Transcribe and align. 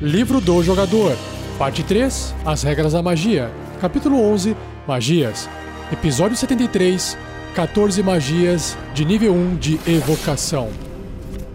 Livro 0.00 0.40
do 0.40 0.62
Jogador, 0.62 1.16
Parte 1.58 1.82
3 1.82 2.32
As 2.46 2.62
Regras 2.62 2.92
da 2.92 3.02
Magia, 3.02 3.50
Capítulo 3.80 4.20
11 4.20 4.56
Magias, 4.86 5.48
Episódio 5.92 6.36
73 6.36 7.18
14 7.52 8.00
Magias 8.04 8.78
de 8.94 9.04
nível 9.04 9.34
1 9.34 9.56
de 9.56 9.74
Evocação. 9.88 10.70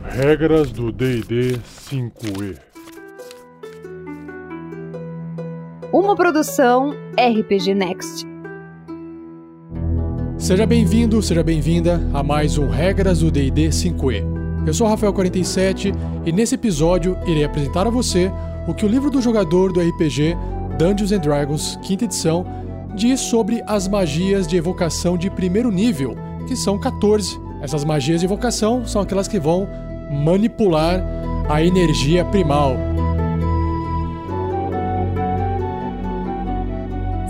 Regras 0.04 0.72
do 0.72 0.92
DD 0.92 1.58
5E. 1.90 2.58
Uma 5.94 6.14
produção 6.14 6.94
RPG 7.18 7.74
Next. 7.74 8.28
Seja 10.38 10.66
bem-vindo, 10.66 11.22
seja 11.22 11.44
bem-vinda 11.44 12.02
a 12.14 12.22
mais 12.22 12.58
um 12.58 12.68
Regras 12.68 13.20
do 13.20 13.32
D&D 13.32 13.70
5e. 13.70 14.43
Eu 14.66 14.74
sou 14.74 14.88
Rafael47 14.88 15.94
e 16.26 16.32
nesse 16.32 16.56
episódio 16.56 17.18
irei 17.26 17.44
apresentar 17.44 17.86
a 17.86 17.90
você 17.90 18.32
o 18.66 18.74
que 18.74 18.86
o 18.86 18.88
livro 18.88 19.10
do 19.10 19.22
jogador 19.22 19.74
do 19.74 19.82
RPG 19.82 20.38
Dungeons 20.78 21.12
and 21.12 21.20
Dragons, 21.20 21.78
quinta 21.82 22.06
edição, 22.06 22.46
diz 22.96 23.20
sobre 23.20 23.62
as 23.68 23.90
magias 23.90 24.48
de 24.48 24.56
evocação 24.56 25.18
de 25.18 25.30
primeiro 25.30 25.70
nível, 25.70 26.16
que 26.48 26.56
são 26.56 26.80
14. 26.80 27.38
Essas 27.62 27.84
magias 27.84 28.22
de 28.22 28.26
evocação 28.26 28.86
são 28.86 29.02
aquelas 29.02 29.28
que 29.28 29.40
vão 29.40 29.68
manipular 30.24 31.04
a 31.50 31.62
energia 31.62 32.24
primal. 32.24 32.78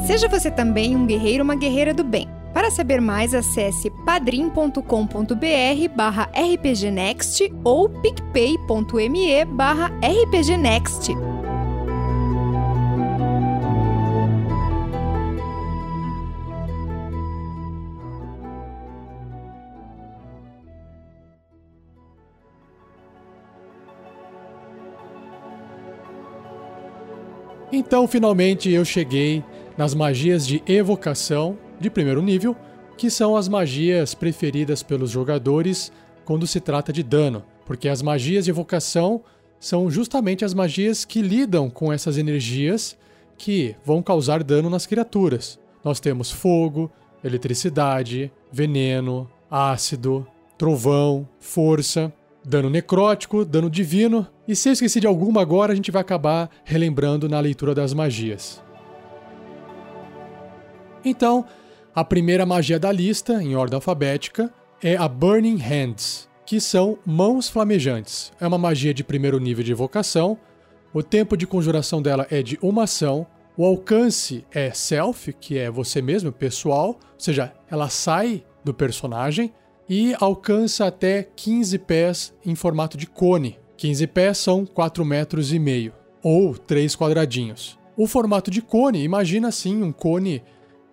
Seja 0.05 0.27
você 0.27 0.51
também 0.51 0.95
um 0.95 1.07
guerreiro 1.07 1.39
ou 1.39 1.45
uma 1.45 1.55
guerreira 1.55 1.93
do 1.93 2.03
bem. 2.03 2.27
Para 2.63 2.71
saber 2.71 3.01
mais, 3.01 3.33
acesse 3.33 3.89
padrim.com.br 3.89 4.79
barra 5.93 6.29
rpgnext 6.33 7.51
ou 7.61 7.89
picpay.me 7.89 9.43
barra 9.43 9.91
rpgnext. 10.01 11.11
Então, 27.73 28.07
finalmente, 28.07 28.71
eu 28.71 28.85
cheguei 28.85 29.43
nas 29.77 29.93
magias 29.93 30.47
de 30.47 30.63
evocação 30.65 31.57
de 31.79 31.89
primeiro 31.89 32.21
nível, 32.21 32.55
que 32.97 33.09
são 33.09 33.35
as 33.35 33.47
magias 33.47 34.13
preferidas 34.13 34.83
pelos 34.83 35.09
jogadores 35.09 35.91
quando 36.25 36.47
se 36.47 36.59
trata 36.59 36.93
de 36.93 37.03
dano, 37.03 37.43
porque 37.65 37.89
as 37.89 38.01
magias 38.01 38.45
de 38.45 38.51
evocação 38.51 39.21
são 39.59 39.89
justamente 39.89 40.43
as 40.43 40.53
magias 40.53 41.05
que 41.05 41.21
lidam 41.21 41.69
com 41.69 41.91
essas 41.91 42.17
energias 42.17 42.97
que 43.37 43.75
vão 43.83 44.01
causar 44.01 44.43
dano 44.43 44.69
nas 44.69 44.85
criaturas. 44.85 45.59
Nós 45.83 45.99
temos 45.99 46.31
fogo, 46.31 46.91
eletricidade, 47.23 48.31
veneno, 48.51 49.29
ácido, 49.49 50.27
trovão, 50.57 51.27
força, 51.39 52.13
dano 52.43 52.69
necrótico, 52.69 53.45
dano 53.45 53.69
divino, 53.69 54.27
e 54.47 54.55
se 54.55 54.69
eu 54.69 54.73
esqueci 54.73 54.99
de 54.99 55.07
alguma 55.07 55.41
agora, 55.41 55.71
a 55.71 55.75
gente 55.75 55.91
vai 55.91 56.01
acabar 56.01 56.49
relembrando 56.65 57.29
na 57.29 57.39
leitura 57.39 57.73
das 57.73 57.93
magias. 57.93 58.61
Então, 61.05 61.45
a 61.95 62.03
primeira 62.03 62.45
magia 62.45 62.79
da 62.79 62.91
lista, 62.91 63.41
em 63.43 63.55
ordem 63.55 63.75
alfabética, 63.75 64.51
é 64.81 64.95
a 64.95 65.07
Burning 65.07 65.57
Hands, 65.57 66.27
que 66.43 66.59
são 66.59 66.97
mãos 67.05 67.47
flamejantes. 67.47 68.31
É 68.39 68.47
uma 68.47 68.57
magia 68.57 68.93
de 68.93 69.03
primeiro 69.03 69.39
nível 69.39 69.63
de 69.63 69.71
evocação. 69.71 70.37
O 70.91 71.03
tempo 71.03 71.37
de 71.37 71.45
conjuração 71.45 72.01
dela 72.01 72.25
é 72.31 72.41
de 72.41 72.57
uma 72.63 72.85
ação. 72.85 73.27
O 73.55 73.63
alcance 73.63 74.43
é 74.51 74.71
self, 74.71 75.31
que 75.33 75.59
é 75.59 75.69
você 75.69 76.01
mesmo, 76.01 76.31
pessoal, 76.31 76.87
ou 76.87 77.19
seja, 77.19 77.53
ela 77.69 77.87
sai 77.89 78.43
do 78.63 78.73
personagem 78.73 79.53
e 79.87 80.15
alcança 80.19 80.87
até 80.87 81.21
15 81.35 81.77
pés 81.77 82.33
em 82.43 82.55
formato 82.55 82.97
de 82.97 83.05
cone. 83.05 83.59
15 83.77 84.07
pés 84.07 84.37
são 84.39 84.65
4 84.65 85.05
metros 85.05 85.53
e 85.53 85.59
meio, 85.59 85.93
ou 86.23 86.57
3 86.57 86.95
quadradinhos. 86.95 87.77
O 87.95 88.07
formato 88.07 88.49
de 88.49 88.63
cone, 88.63 89.03
imagina 89.03 89.49
assim 89.49 89.83
um 89.83 89.91
cone 89.91 90.41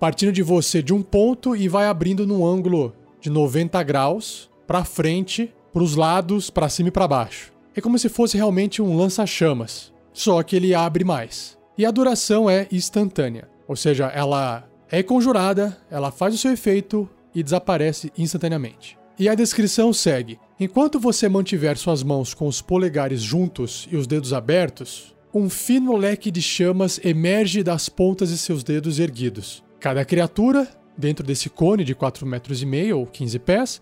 partindo 0.00 0.32
de 0.32 0.42
você 0.42 0.82
de 0.82 0.94
um 0.94 1.02
ponto 1.02 1.54
e 1.54 1.68
vai 1.68 1.86
abrindo 1.86 2.26
num 2.26 2.44
ângulo 2.44 2.94
de 3.20 3.28
90 3.28 3.82
graus 3.82 4.48
para 4.66 4.82
frente, 4.82 5.52
para 5.74 5.82
os 5.82 5.94
lados, 5.94 6.48
para 6.48 6.70
cima 6.70 6.88
e 6.88 6.92
para 6.92 7.06
baixo. 7.06 7.52
É 7.76 7.82
como 7.82 7.98
se 7.98 8.08
fosse 8.08 8.38
realmente 8.38 8.80
um 8.80 8.96
lança-chamas, 8.96 9.92
só 10.10 10.42
que 10.42 10.56
ele 10.56 10.74
abre 10.74 11.04
mais. 11.04 11.58
E 11.76 11.84
a 11.84 11.90
duração 11.90 12.48
é 12.48 12.66
instantânea, 12.72 13.48
ou 13.68 13.76
seja, 13.76 14.06
ela 14.06 14.66
é 14.90 15.02
conjurada, 15.02 15.76
ela 15.90 16.10
faz 16.10 16.34
o 16.34 16.38
seu 16.38 16.50
efeito 16.50 17.08
e 17.34 17.42
desaparece 17.42 18.10
instantaneamente. 18.16 18.98
E 19.18 19.28
a 19.28 19.34
descrição 19.34 19.92
segue: 19.92 20.38
enquanto 20.58 20.98
você 20.98 21.28
mantiver 21.28 21.76
suas 21.76 22.02
mãos 22.02 22.32
com 22.32 22.46
os 22.46 22.62
polegares 22.62 23.20
juntos 23.20 23.86
e 23.92 23.96
os 23.96 24.06
dedos 24.06 24.32
abertos, 24.32 25.14
um 25.32 25.50
fino 25.50 25.94
leque 25.94 26.30
de 26.30 26.40
chamas 26.40 26.98
emerge 27.04 27.62
das 27.62 27.88
pontas 27.88 28.30
de 28.30 28.38
seus 28.38 28.64
dedos 28.64 28.98
erguidos. 28.98 29.62
Cada 29.80 30.04
criatura, 30.04 30.68
dentro 30.94 31.26
desse 31.26 31.48
cone 31.48 31.84
de 31.84 31.94
4 31.94 32.26
metros 32.26 32.62
e 32.62 32.66
meio 32.66 32.98
ou 32.98 33.06
15 33.06 33.38
pés, 33.38 33.80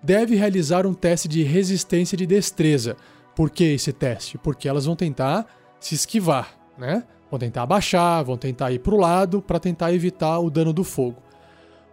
deve 0.00 0.36
realizar 0.36 0.86
um 0.86 0.94
teste 0.94 1.26
de 1.26 1.42
resistência 1.42 2.16
de 2.16 2.24
destreza. 2.24 2.96
Por 3.34 3.50
que 3.50 3.64
esse 3.64 3.92
teste? 3.92 4.38
Porque 4.38 4.68
elas 4.68 4.86
vão 4.86 4.94
tentar 4.94 5.46
se 5.80 5.96
esquivar, 5.96 6.56
né? 6.78 7.02
Vão 7.28 7.38
tentar 7.38 7.62
abaixar, 7.62 8.24
vão 8.24 8.36
tentar 8.36 8.70
ir 8.70 8.78
para 8.78 8.94
o 8.94 8.98
lado 8.98 9.42
para 9.42 9.58
tentar 9.58 9.92
evitar 9.92 10.38
o 10.38 10.50
dano 10.50 10.72
do 10.72 10.84
fogo. 10.84 11.20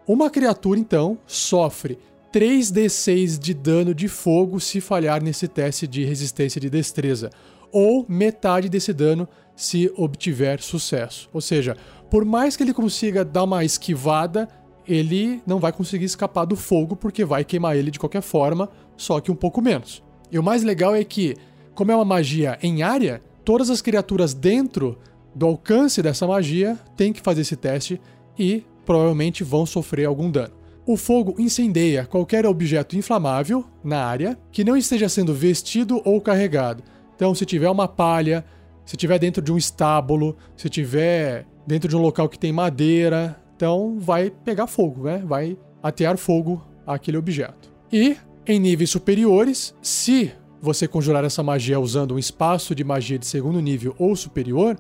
Uma 0.08 0.30
criatura, 0.30 0.80
então, 0.80 1.18
sofre 1.26 1.98
3d6 2.32 3.40
de 3.40 3.56
dano 3.56 3.96
de 3.96 4.08
fogo 4.08 4.60
se 4.60 4.80
falhar 4.80 5.22
nesse 5.24 5.48
teste 5.48 5.88
de 5.88 6.04
resistência 6.04 6.62
de 6.62 6.70
destreza, 6.70 7.32
ou 7.72 8.06
metade 8.08 8.70
desse 8.70 8.94
dano 8.94 9.28
se 9.58 9.92
obtiver 9.98 10.62
sucesso. 10.62 11.28
Ou 11.34 11.42
seja, 11.42 11.76
por 12.10 12.24
mais 12.24 12.56
que 12.56 12.64
ele 12.64 12.74
consiga 12.74 13.26
dar 13.26 13.44
uma 13.44 13.66
esquivada, 13.66 14.48
ele 14.88 15.42
não 15.46 15.60
vai 15.60 15.74
conseguir 15.74 16.06
escapar 16.06 16.46
do 16.46 16.56
fogo 16.56 16.96
porque 16.96 17.26
vai 17.26 17.44
queimar 17.44 17.76
ele 17.76 17.92
de 17.92 18.00
qualquer 18.00 18.22
forma, 18.22 18.70
só 18.96 19.20
que 19.20 19.32
um 19.32 19.36
pouco 19.36 19.62
menos. 19.62 20.02
E 20.32 20.38
o 20.38 20.44
mais 20.44 20.64
legal 20.64 20.96
é 20.96 21.04
que, 21.04 21.36
como 21.74 21.92
é 21.92 21.96
uma 21.96 22.06
magia 22.06 22.58
em 22.62 22.84
área, 22.84 23.22
todas 23.44 23.70
as 23.70 23.82
criaturas 23.82 24.34
dentro 24.34 24.98
do 25.34 25.48
alcance 25.48 26.02
dessa 26.02 26.28
magia 26.28 26.78
têm 26.96 27.12
que 27.12 27.22
fazer 27.22 27.42
esse 27.42 27.56
teste 27.56 28.00
e 28.38 28.64
provavelmente 28.86 29.44
vão 29.44 29.66
sofrer 29.66 30.06
algum 30.06 30.30
dano. 30.30 30.54
O 30.86 30.96
fogo 30.96 31.36
incendeia 31.38 32.06
qualquer 32.06 32.46
objeto 32.46 32.96
inflamável 32.96 33.66
na 33.84 34.06
área 34.06 34.38
que 34.52 34.64
não 34.64 34.78
esteja 34.78 35.10
sendo 35.10 35.34
vestido 35.34 36.02
ou 36.06 36.22
carregado. 36.22 36.82
Então, 37.16 37.36
se 37.36 37.46
tiver 37.46 37.70
uma 37.70 37.88
palha, 37.88 38.46
se 38.88 38.96
tiver 38.96 39.20
dentro 39.20 39.42
de 39.42 39.52
um 39.52 39.58
estábulo, 39.58 40.38
se 40.56 40.70
tiver 40.70 41.46
dentro 41.68 41.90
de 41.90 41.96
um 41.96 42.02
local 42.02 42.30
que 42.30 42.40
tem 42.40 42.54
madeira, 42.54 43.38
então 43.54 44.00
vai 44.00 44.32
pegar 44.32 44.66
fogo, 44.66 45.04
né? 45.04 45.22
Vai 45.26 45.58
atear 45.84 46.18
fogo 46.18 46.66
àquele 46.86 47.18
objeto. 47.18 47.70
E 47.92 48.16
em 48.46 48.58
níveis 48.58 48.90
superiores, 48.90 49.76
se 49.82 50.32
você 50.62 50.88
conjurar 50.88 51.26
essa 51.26 51.44
magia 51.44 51.78
usando 51.78 52.16
um 52.16 52.20
espaço 52.20 52.74
de 52.74 52.82
magia 52.82 53.20
de 53.20 53.28
segundo 53.28 53.60
nível 53.60 53.94
ou 54.00 54.16
superior, 54.16 54.78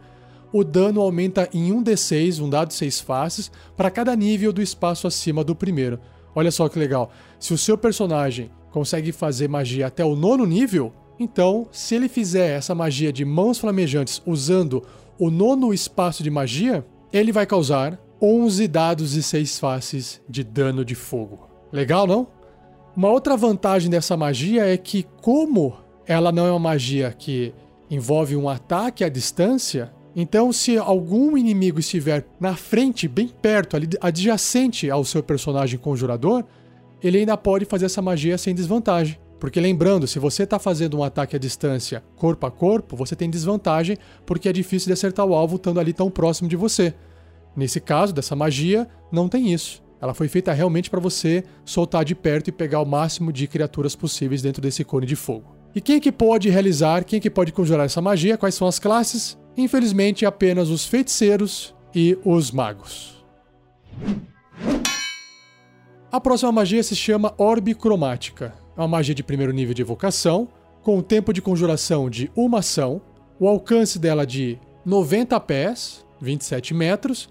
o 0.53 0.63
dano 0.63 1.01
aumenta 1.01 1.49
em 1.53 1.69
1d6, 1.69 2.41
um 2.41 2.49
dado 2.49 2.69
de 2.69 2.75
6 2.75 3.01
faces, 3.01 3.51
para 3.75 3.91
cada 3.91 4.15
nível 4.15 4.53
do 4.53 4.61
espaço 4.61 5.05
acima 5.05 5.43
do 5.43 5.53
primeiro. 5.53 5.99
Olha 6.33 6.49
só 6.49 6.69
que 6.69 6.79
legal. 6.79 7.11
Se 7.37 7.53
o 7.53 7.57
seu 7.57 7.77
personagem 7.77 8.49
consegue 8.71 9.11
fazer 9.11 9.49
magia 9.49 9.87
até 9.87 10.05
o 10.05 10.15
nono 10.15 10.45
nível, 10.45 10.93
então, 11.19 11.67
se 11.71 11.95
ele 11.95 12.07
fizer 12.07 12.57
essa 12.57 12.75
magia 12.75 13.11
de 13.11 13.25
mãos 13.25 13.57
flamejantes 13.57 14.21
usando 14.25 14.83
o 15.17 15.29
nono 15.29 15.73
espaço 15.73 16.21
de 16.21 16.29
magia, 16.29 16.85
ele 17.11 17.31
vai 17.31 17.45
causar 17.45 17.99
11 18.21 18.67
dados 18.67 19.11
de 19.11 19.23
6 19.23 19.59
faces 19.59 20.21
de 20.29 20.43
dano 20.43 20.85
de 20.85 20.95
fogo. 20.95 21.47
Legal, 21.71 22.05
não? 22.05 22.27
Uma 22.95 23.09
outra 23.09 23.37
vantagem 23.37 23.89
dessa 23.89 24.17
magia 24.17 24.65
é 24.65 24.77
que, 24.77 25.05
como 25.21 25.77
ela 26.05 26.31
não 26.31 26.45
é 26.45 26.51
uma 26.51 26.59
magia 26.59 27.11
que 27.11 27.53
envolve 27.89 28.35
um 28.35 28.49
ataque 28.49 29.03
à 29.03 29.09
distância, 29.09 29.91
então, 30.19 30.51
se 30.51 30.75
algum 30.77 31.37
inimigo 31.37 31.79
estiver 31.79 32.25
na 32.39 32.55
frente, 32.55 33.07
bem 33.07 33.27
perto, 33.27 33.75
ali, 33.75 33.87
adjacente 34.01 34.89
ao 34.89 35.05
seu 35.05 35.21
personagem 35.21 35.77
conjurador, 35.77 36.43
ele 37.03 37.19
ainda 37.19 37.37
pode 37.37 37.65
fazer 37.65 37.85
essa 37.85 38.01
magia 38.01 38.35
sem 38.35 38.55
desvantagem. 38.55 39.19
Porque 39.39 39.59
lembrando, 39.59 40.07
se 40.07 40.19
você 40.19 40.43
está 40.43 40.57
fazendo 40.57 40.97
um 40.97 41.03
ataque 41.03 41.35
à 41.35 41.39
distância 41.39 42.03
corpo 42.15 42.45
a 42.45 42.51
corpo, 42.51 42.95
você 42.95 43.15
tem 43.15 43.29
desvantagem 43.29 43.97
porque 44.25 44.49
é 44.49 44.53
difícil 44.53 44.87
de 44.87 44.93
acertar 44.93 45.25
o 45.25 45.35
alvo 45.35 45.57
estando 45.57 45.79
ali 45.79 45.93
tão 45.93 46.09
próximo 46.09 46.49
de 46.49 46.55
você. 46.55 46.93
Nesse 47.55 47.79
caso, 47.79 48.13
dessa 48.13 48.35
magia, 48.35 48.87
não 49.11 49.27
tem 49.27 49.53
isso. 49.53 49.83
Ela 49.99 50.13
foi 50.13 50.27
feita 50.27 50.53
realmente 50.53 50.89
para 50.89 50.99
você 50.99 51.43
soltar 51.65 52.05
de 52.05 52.13
perto 52.13 52.49
e 52.49 52.51
pegar 52.51 52.81
o 52.81 52.85
máximo 52.85 53.31
de 53.31 53.47
criaturas 53.47 53.95
possíveis 53.95 54.41
dentro 54.41 54.61
desse 54.61 54.83
cone 54.83 55.05
de 55.05 55.15
fogo. 55.15 55.55
E 55.73 55.81
quem 55.81 55.97
é 55.97 55.99
que 55.99 56.11
pode 56.11 56.49
realizar, 56.49 57.03
quem 57.03 57.17
é 57.17 57.19
que 57.19 57.29
pode 57.29 57.51
conjurar 57.51 57.85
essa 57.85 58.01
magia? 58.01 58.37
Quais 58.37 58.55
são 58.55 58.67
as 58.67 58.79
classes? 58.79 59.37
Infelizmente, 59.55 60.25
apenas 60.25 60.69
os 60.69 60.85
feiticeiros 60.85 61.75
e 61.93 62.17
os 62.23 62.51
magos. 62.51 63.25
A 66.11 66.21
próxima 66.21 66.51
magia 66.51 66.83
se 66.83 66.95
chama 66.95 67.33
Orbe 67.37 67.73
Cromática. 67.73 68.66
É 68.77 68.81
uma 68.81 68.87
magia 68.87 69.15
de 69.15 69.23
primeiro 69.23 69.51
nível 69.51 69.73
de 69.73 69.81
evocação, 69.81 70.47
com 70.83 70.99
o 70.99 71.01
tempo 71.01 71.33
de 71.33 71.41
conjuração 71.41 72.09
de 72.11 72.31
uma 72.35 72.59
ação, 72.59 73.01
o 73.39 73.47
alcance 73.47 73.97
dela 73.97 74.25
de 74.25 74.59
90 74.85 75.39
pés, 75.39 76.05
27 76.21 76.75
metros, 76.75 77.27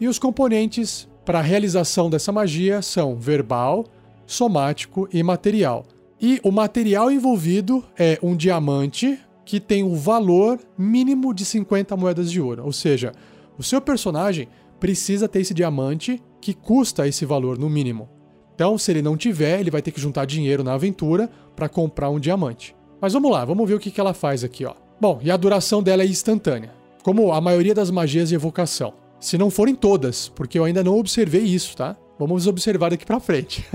e 0.00 0.06
os 0.06 0.20
componentes 0.20 1.08
para 1.24 1.40
a 1.40 1.42
realização 1.42 2.08
dessa 2.08 2.30
magia 2.30 2.80
são 2.80 3.16
verbal, 3.16 3.84
somático 4.24 5.08
e 5.12 5.20
material. 5.22 5.84
E 6.20 6.40
o 6.44 6.52
material 6.52 7.10
envolvido 7.10 7.84
é 7.98 8.16
um 8.22 8.36
diamante 8.36 9.18
que 9.44 9.58
tem 9.58 9.82
um 9.82 9.96
valor 9.96 10.60
mínimo 10.78 11.34
de 11.34 11.44
50 11.44 11.96
moedas 11.96 12.30
de 12.30 12.40
ouro. 12.40 12.64
Ou 12.64 12.72
seja, 12.72 13.12
o 13.58 13.62
seu 13.62 13.80
personagem 13.80 14.48
precisa 14.78 15.28
ter 15.28 15.40
esse 15.40 15.52
diamante 15.54 16.22
que 16.40 16.54
custa 16.54 17.08
esse 17.08 17.24
valor 17.26 17.58
no 17.58 17.68
mínimo. 17.68 18.13
Então, 18.54 18.78
se 18.78 18.90
ele 18.90 19.02
não 19.02 19.16
tiver, 19.16 19.60
ele 19.60 19.70
vai 19.70 19.82
ter 19.82 19.90
que 19.90 20.00
juntar 20.00 20.24
dinheiro 20.24 20.62
na 20.62 20.74
aventura 20.74 21.28
para 21.56 21.68
comprar 21.68 22.10
um 22.10 22.20
diamante. 22.20 22.74
Mas 23.00 23.12
vamos 23.12 23.30
lá, 23.30 23.44
vamos 23.44 23.68
ver 23.68 23.74
o 23.74 23.80
que, 23.80 23.90
que 23.90 24.00
ela 24.00 24.14
faz 24.14 24.44
aqui, 24.44 24.64
ó. 24.64 24.74
Bom, 25.00 25.18
e 25.22 25.30
a 25.30 25.36
duração 25.36 25.82
dela 25.82 26.02
é 26.02 26.06
instantânea, 26.06 26.72
como 27.02 27.32
a 27.32 27.40
maioria 27.40 27.74
das 27.74 27.90
magias 27.90 28.28
de 28.28 28.34
evocação. 28.34 28.94
Se 29.18 29.36
não 29.36 29.50
forem 29.50 29.74
todas, 29.74 30.28
porque 30.28 30.58
eu 30.58 30.64
ainda 30.64 30.84
não 30.84 30.98
observei 30.98 31.42
isso, 31.42 31.76
tá? 31.76 31.96
Vamos 32.18 32.46
observar 32.46 32.90
daqui 32.90 33.04
para 33.04 33.18
frente. 33.18 33.66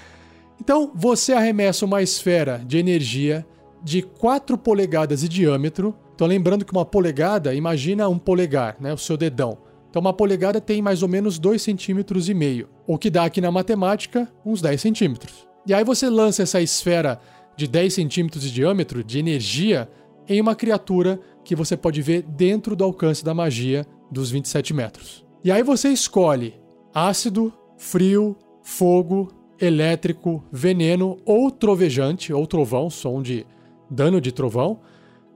então, 0.60 0.90
você 0.94 1.32
arremessa 1.32 1.84
uma 1.84 2.02
esfera 2.02 2.62
de 2.66 2.78
energia 2.78 3.46
de 3.82 4.00
4 4.00 4.56
polegadas 4.56 5.20
de 5.20 5.28
diâmetro. 5.28 5.94
Então, 6.14 6.26
lembrando 6.26 6.64
que 6.64 6.72
uma 6.72 6.84
polegada, 6.84 7.54
imagina 7.54 8.08
um 8.08 8.18
polegar, 8.18 8.76
né, 8.80 8.94
o 8.94 8.98
seu 8.98 9.16
dedão. 9.16 9.58
Então, 9.92 10.00
uma 10.00 10.14
polegada 10.14 10.58
tem 10.58 10.80
mais 10.80 11.02
ou 11.02 11.08
menos 11.08 11.38
2,5 11.38 11.58
centímetros 11.58 12.26
e 12.30 12.32
meio, 12.32 12.70
o 12.86 12.96
que 12.96 13.10
dá 13.10 13.26
aqui 13.26 13.42
na 13.42 13.50
matemática 13.50 14.26
uns 14.42 14.62
10 14.62 14.80
centímetros. 14.80 15.46
E 15.66 15.74
aí 15.74 15.84
você 15.84 16.08
lança 16.08 16.42
essa 16.42 16.62
esfera 16.62 17.20
de 17.54 17.68
10 17.68 17.92
centímetros 17.92 18.42
de 18.42 18.50
diâmetro 18.50 19.04
de 19.04 19.18
energia 19.18 19.86
em 20.26 20.40
uma 20.40 20.54
criatura 20.54 21.20
que 21.44 21.54
você 21.54 21.76
pode 21.76 22.00
ver 22.00 22.22
dentro 22.22 22.74
do 22.74 22.84
alcance 22.84 23.22
da 23.22 23.34
magia 23.34 23.86
dos 24.10 24.30
27 24.30 24.72
metros. 24.72 25.26
E 25.44 25.52
aí 25.52 25.62
você 25.62 25.90
escolhe 25.90 26.54
ácido, 26.94 27.52
frio, 27.76 28.34
fogo, 28.62 29.28
elétrico, 29.60 30.42
veneno 30.50 31.18
ou 31.26 31.50
trovejante 31.50 32.32
ou 32.32 32.46
trovão, 32.46 32.88
som 32.88 33.20
de 33.20 33.44
dano 33.90 34.22
de 34.22 34.32
trovão, 34.32 34.80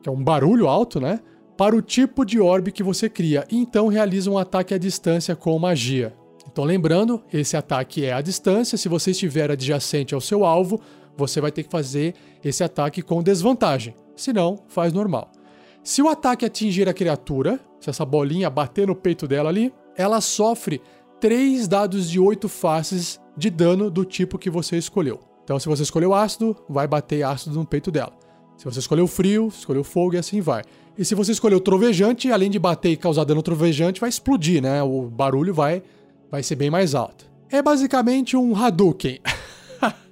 que 0.03 0.09
é 0.09 0.13
um 0.13 0.25
barulho 0.25 0.67
alto, 0.67 0.99
né? 0.99 1.21
Para 1.57 1.75
o 1.75 1.83
tipo 1.83 2.25
de 2.25 2.39
orbe 2.39 2.71
que 2.71 2.83
você 2.83 3.09
cria, 3.09 3.47
e 3.51 3.57
então 3.57 3.89
realiza 3.89 4.31
um 4.31 4.39
ataque 4.39 4.75
à 4.75 4.79
distância 4.79 5.35
com 5.35 5.59
magia. 5.59 6.15
Então, 6.51 6.65
lembrando, 6.65 7.23
esse 7.33 7.57
ataque 7.57 8.05
é 8.05 8.13
à 8.13 8.21
distância. 8.21 8.79
Se 8.79 8.89
você 8.89 9.11
estiver 9.11 9.51
adjacente 9.51 10.15
ao 10.15 10.21
seu 10.21 10.45
alvo, 10.45 10.81
você 11.17 11.41
vai 11.41 11.51
ter 11.51 11.65
que 11.65 11.71
fazer 11.71 12.15
esse 12.45 12.63
ataque 12.63 13.03
com 13.03 13.23
desvantagem. 13.23 13.95
Se 14.15 14.33
não, 14.33 14.65
faz 14.69 14.93
normal. 14.93 15.31
Se 15.83 16.01
o 16.03 16.09
ataque 16.09 16.45
atingir 16.45 16.89
a 16.89 16.95
criatura, 16.95 17.61
se 17.81 17.91
essa 17.91 18.05
bolinha 18.05 18.49
bater 18.49 18.87
no 18.87 18.95
peito 18.95 19.29
dela 19.29 19.49
ali, 19.49 19.73
ela 19.97 20.21
sofre 20.21 20.81
3 21.21 21.69
dados 21.69 22.09
de 22.09 22.19
8 22.19 22.49
faces 22.49 23.21
de 23.37 23.51
dano 23.51 23.91
do 23.91 24.05
tipo 24.05 24.39
que 24.39 24.51
você 24.51 24.77
escolheu. 24.77 25.21
Então, 25.45 25.59
se 25.59 25.69
você 25.69 25.83
escolheu 25.83 26.13
ácido, 26.13 26.57
vai 26.69 26.89
bater 26.89 27.23
ácido 27.23 27.57
no 27.57 27.67
peito 27.67 27.91
dela. 27.91 28.13
Se 28.57 28.65
você 28.65 28.79
escolheu 28.79 29.07
frio, 29.07 29.49
escolheu 29.49 29.85
fogo 29.85 30.15
e 30.15 30.19
assim 30.19 30.41
vai. 30.41 30.63
E 30.99 31.05
se 31.05 31.15
você 31.15 31.33
escolher 31.33 31.55
o 31.55 31.61
trovejante, 31.61 32.33
além 32.33 32.51
de 32.51 32.59
bater 32.59 32.91
e 32.91 32.97
causar 32.97 33.25
dano 33.25 33.43
trovejante, 33.43 34.01
vai 34.01 34.09
explodir, 34.09 34.63
né? 34.63 34.83
O 34.83 35.03
barulho 35.03 35.53
vai, 35.53 35.83
vai 36.31 36.43
ser 36.43 36.57
bem 36.57 36.71
mais 36.71 36.95
alto. 36.95 37.27
É 37.51 37.61
basicamente 37.61 38.37
um 38.37 38.57
Hadouken. 38.57 39.21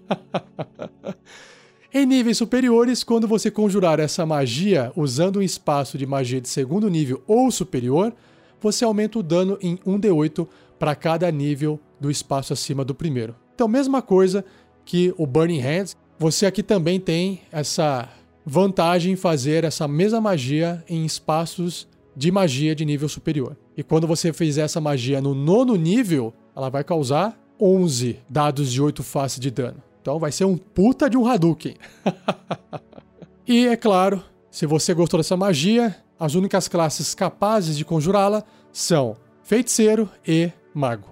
em 1.92 2.04
níveis 2.04 2.36
superiores, 2.36 3.02
quando 3.02 3.26
você 3.26 3.50
conjurar 3.50 3.98
essa 3.98 4.26
magia 4.26 4.92
usando 4.94 5.38
um 5.38 5.42
espaço 5.42 5.96
de 5.96 6.04
magia 6.04 6.40
de 6.40 6.48
segundo 6.48 6.88
nível 6.90 7.22
ou 7.26 7.50
superior, 7.50 8.12
você 8.60 8.84
aumenta 8.84 9.18
o 9.18 9.22
dano 9.22 9.58
em 9.62 9.76
1d8 9.78 10.46
para 10.78 10.94
cada 10.94 11.30
nível 11.30 11.80
do 11.98 12.10
espaço 12.10 12.52
acima 12.52 12.84
do 12.84 12.94
primeiro. 12.94 13.34
Então, 13.54 13.66
mesma 13.66 14.02
coisa 14.02 14.44
que 14.84 15.14
o 15.16 15.26
Burning 15.26 15.60
Hands, 15.60 15.96
você 16.18 16.44
aqui 16.44 16.62
também 16.62 17.00
tem 17.00 17.40
essa 17.50 18.08
vantagem 18.44 19.12
em 19.12 19.16
fazer 19.16 19.64
essa 19.64 19.88
mesma 19.88 20.20
magia 20.20 20.84
em 20.88 21.04
espaços 21.04 21.88
de 22.16 22.30
magia 22.30 22.74
de 22.74 22.84
nível 22.84 23.08
superior. 23.08 23.56
E 23.76 23.82
quando 23.82 24.06
você 24.06 24.32
fizer 24.32 24.62
essa 24.62 24.80
magia 24.80 25.20
no 25.20 25.34
nono 25.34 25.74
nível, 25.76 26.32
ela 26.54 26.68
vai 26.68 26.84
causar 26.84 27.38
11 27.60 28.18
dados 28.28 28.72
de 28.72 28.80
8 28.80 29.02
faces 29.02 29.40
de 29.40 29.50
dano. 29.50 29.82
Então 30.00 30.18
vai 30.18 30.30
ser 30.30 30.44
um 30.44 30.56
puta 30.56 31.08
de 31.08 31.16
um 31.16 31.26
Hadouken. 31.26 31.76
e 33.46 33.66
é 33.66 33.76
claro, 33.76 34.22
se 34.50 34.66
você 34.66 34.92
gostou 34.92 35.18
dessa 35.18 35.36
magia, 35.36 35.96
as 36.18 36.34
únicas 36.34 36.68
classes 36.68 37.14
capazes 37.14 37.76
de 37.76 37.84
conjurá-la 37.84 38.44
são 38.72 39.16
Feiticeiro 39.42 40.08
e 40.26 40.50
Mago. 40.72 41.08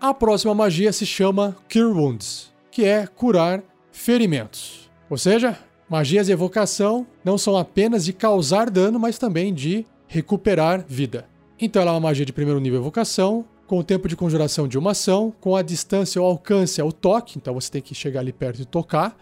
A 0.00 0.12
próxima 0.12 0.54
magia 0.54 0.92
se 0.92 1.06
chama 1.06 1.56
Cure 1.70 1.92
Wounds, 1.92 2.52
que 2.70 2.84
é 2.84 3.06
curar 3.06 3.62
ferimentos. 3.92 4.90
Ou 5.08 5.16
seja, 5.16 5.58
magias 5.88 6.26
de 6.26 6.32
evocação 6.32 7.06
não 7.24 7.38
são 7.38 7.56
apenas 7.56 8.04
de 8.04 8.12
causar 8.12 8.70
dano, 8.70 8.98
mas 8.98 9.18
também 9.18 9.54
de 9.54 9.86
recuperar 10.08 10.84
vida. 10.88 11.26
Então 11.60 11.80
ela 11.80 11.92
é 11.92 11.94
uma 11.94 12.00
magia 12.00 12.26
de 12.26 12.32
primeiro 12.32 12.58
nível 12.58 12.80
evocação, 12.80 13.44
com 13.66 13.78
o 13.78 13.84
tempo 13.84 14.08
de 14.08 14.16
conjuração 14.16 14.66
de 14.66 14.76
uma 14.76 14.90
ação, 14.90 15.32
com 15.40 15.54
a 15.54 15.62
distância 15.62 16.20
ou 16.20 16.26
alcance 16.26 16.80
ao 16.80 16.92
toque, 16.92 17.38
então 17.38 17.54
você 17.54 17.70
tem 17.70 17.80
que 17.80 17.94
chegar 17.94 18.20
ali 18.20 18.32
perto 18.32 18.60
e 18.60 18.64
tocar. 18.64 19.16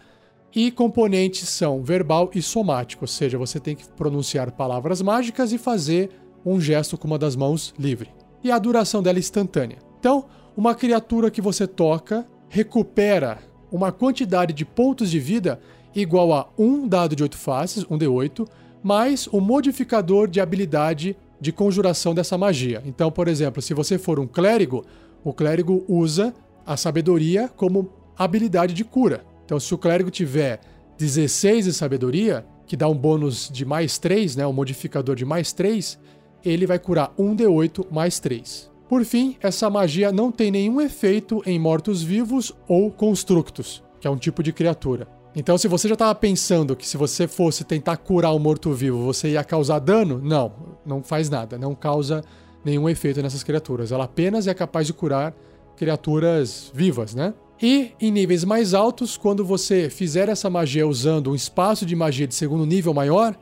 E 0.53 0.69
componentes 0.71 1.47
são 1.47 1.81
verbal 1.81 2.29
e 2.35 2.41
somático, 2.41 3.05
ou 3.05 3.07
seja, 3.07 3.37
você 3.37 3.59
tem 3.59 3.75
que 3.75 3.87
pronunciar 3.87 4.51
palavras 4.51 5.01
mágicas 5.01 5.53
e 5.53 5.57
fazer 5.57 6.09
um 6.45 6.59
gesto 6.59 6.97
com 6.97 7.07
uma 7.07 7.17
das 7.17 7.35
mãos 7.35 7.73
livre. 7.79 8.09
E 8.43 8.51
a 8.51 8.59
duração 8.59 9.01
dela 9.01 9.17
é 9.17 9.21
instantânea. 9.21 9.77
Então, 9.99 10.25
uma 10.57 10.75
criatura 10.75 11.31
que 11.31 11.39
você 11.41 11.65
toca 11.65 12.27
recupera 12.49 13.39
uma 13.71 13.91
quantidade 13.91 14.53
de 14.53 14.65
pontos 14.65 15.09
de 15.09 15.19
vida 15.19 15.59
igual 15.95 16.33
a 16.33 16.47
um 16.57 16.87
dado 16.87 17.15
de 17.15 17.23
8 17.23 17.37
faces, 17.37 17.85
um 17.89 17.97
D8, 17.97 18.47
mais 18.83 19.27
o 19.27 19.39
modificador 19.39 20.27
de 20.27 20.39
habilidade 20.39 21.15
de 21.39 21.51
conjuração 21.51 22.13
dessa 22.13 22.37
magia. 22.37 22.81
Então, 22.85 23.11
por 23.11 23.27
exemplo, 23.27 23.61
se 23.61 23.73
você 23.73 23.97
for 23.97 24.19
um 24.19 24.27
clérigo, 24.27 24.85
o 25.23 25.33
clérigo 25.33 25.83
usa 25.87 26.33
a 26.65 26.77
sabedoria 26.77 27.49
como 27.49 27.91
habilidade 28.17 28.73
de 28.73 28.83
cura. 28.83 29.25
Então, 29.45 29.59
se 29.59 29.73
o 29.73 29.77
clérigo 29.77 30.09
tiver 30.09 30.61
16 30.97 31.65
de 31.65 31.73
sabedoria, 31.73 32.45
que 32.65 32.77
dá 32.77 32.87
um 32.87 32.95
bônus 32.95 33.49
de 33.51 33.65
mais 33.65 33.97
3, 33.97 34.35
né, 34.35 34.47
um 34.47 34.53
modificador 34.53 35.15
de 35.15 35.25
mais 35.25 35.51
3, 35.51 35.99
ele 36.43 36.65
vai 36.65 36.79
curar 36.79 37.13
1d8 37.17 37.87
mais 37.91 38.19
3. 38.19 38.70
Por 38.91 39.05
fim, 39.05 39.37
essa 39.39 39.69
magia 39.69 40.11
não 40.11 40.33
tem 40.33 40.51
nenhum 40.51 40.81
efeito 40.81 41.41
em 41.45 41.57
mortos-vivos 41.57 42.53
ou 42.67 42.91
constructos, 42.91 43.81
que 44.01 44.05
é 44.05 44.11
um 44.11 44.17
tipo 44.17 44.43
de 44.43 44.51
criatura. 44.51 45.07
Então, 45.33 45.57
se 45.57 45.69
você 45.69 45.87
já 45.87 45.93
estava 45.93 46.13
pensando 46.13 46.75
que 46.75 46.85
se 46.85 46.97
você 46.97 47.25
fosse 47.25 47.63
tentar 47.63 47.95
curar 47.95 48.35
um 48.35 48.37
morto-vivo, 48.37 48.97
você 48.97 49.29
ia 49.29 49.45
causar 49.45 49.79
dano, 49.79 50.19
não, 50.21 50.51
não 50.85 51.01
faz 51.01 51.29
nada, 51.29 51.57
não 51.57 51.73
causa 51.73 52.21
nenhum 52.65 52.89
efeito 52.89 53.21
nessas 53.21 53.43
criaturas. 53.43 53.93
Ela 53.93 54.03
apenas 54.03 54.45
é 54.45 54.53
capaz 54.53 54.87
de 54.87 54.91
curar 54.91 55.33
criaturas 55.77 56.69
vivas, 56.75 57.15
né? 57.15 57.33
E 57.61 57.93
em 57.97 58.11
níveis 58.11 58.43
mais 58.43 58.73
altos, 58.73 59.15
quando 59.15 59.45
você 59.45 59.89
fizer 59.89 60.27
essa 60.27 60.49
magia 60.49 60.85
usando 60.85 61.31
um 61.31 61.35
espaço 61.35 61.85
de 61.85 61.95
magia 61.95 62.27
de 62.27 62.35
segundo 62.35 62.65
nível 62.65 62.93
maior, 62.93 63.39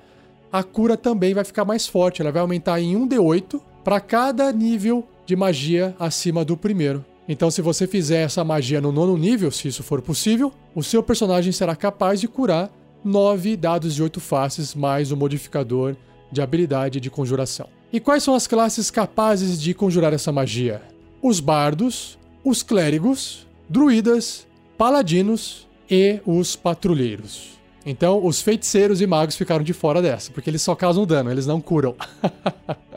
a 0.52 0.62
cura 0.62 0.96
também 0.96 1.34
vai 1.34 1.44
ficar 1.44 1.66
mais 1.66 1.88
forte. 1.88 2.22
Ela 2.22 2.32
vai 2.32 2.44
aumentar 2.44 2.80
em 2.80 2.96
1d8 2.96 3.60
para 3.84 4.00
cada 4.00 4.52
nível 4.52 5.08
de 5.30 5.36
magia 5.36 5.96
acima 6.00 6.44
do 6.44 6.58
primeiro. 6.58 7.06
Então, 7.28 7.52
se 7.52 7.62
você 7.62 7.86
fizer 7.86 8.24
essa 8.24 8.44
magia 8.44 8.82
no 8.82 8.92
nono 8.92 9.16
nível, 9.16 9.52
se 9.52 9.68
isso 9.68 9.84
for 9.84 10.02
possível, 10.02 10.52
o 10.74 10.82
seu 10.82 11.04
personagem 11.04 11.52
será 11.52 11.76
capaz 11.76 12.20
de 12.20 12.28
curar 12.28 12.72
9 13.06 13.56
dados 13.56 13.94
de 13.94 14.02
8 14.02 14.20
faces 14.20 14.74
mais 14.74 15.12
o 15.12 15.18
modificador 15.18 15.96
de 16.32 16.42
habilidade 16.42 17.00
de 17.00 17.12
conjuração. 17.12 17.68
E 17.94 18.00
quais 18.00 18.24
são 18.24 18.34
as 18.34 18.48
classes 18.48 18.90
capazes 18.90 19.62
de 19.62 19.72
conjurar 19.72 20.14
essa 20.14 20.32
magia? 20.32 20.82
Os 21.22 21.40
bardos, 21.40 22.18
os 22.44 22.64
clérigos, 22.64 23.46
druidas, 23.70 24.48
paladinos 24.80 25.68
e 25.88 26.20
os 26.26 26.56
patrulheiros. 26.56 27.50
Então, 27.86 28.26
os 28.26 28.42
feiticeiros 28.42 29.00
e 29.00 29.06
magos 29.06 29.36
ficaram 29.36 29.64
de 29.64 29.74
fora 29.74 30.02
dessa, 30.02 30.32
porque 30.32 30.50
eles 30.50 30.64
só 30.64 30.74
causam 30.74 31.06
dano, 31.06 31.30
eles 31.30 31.46
não 31.46 31.62
curam. 31.62 31.96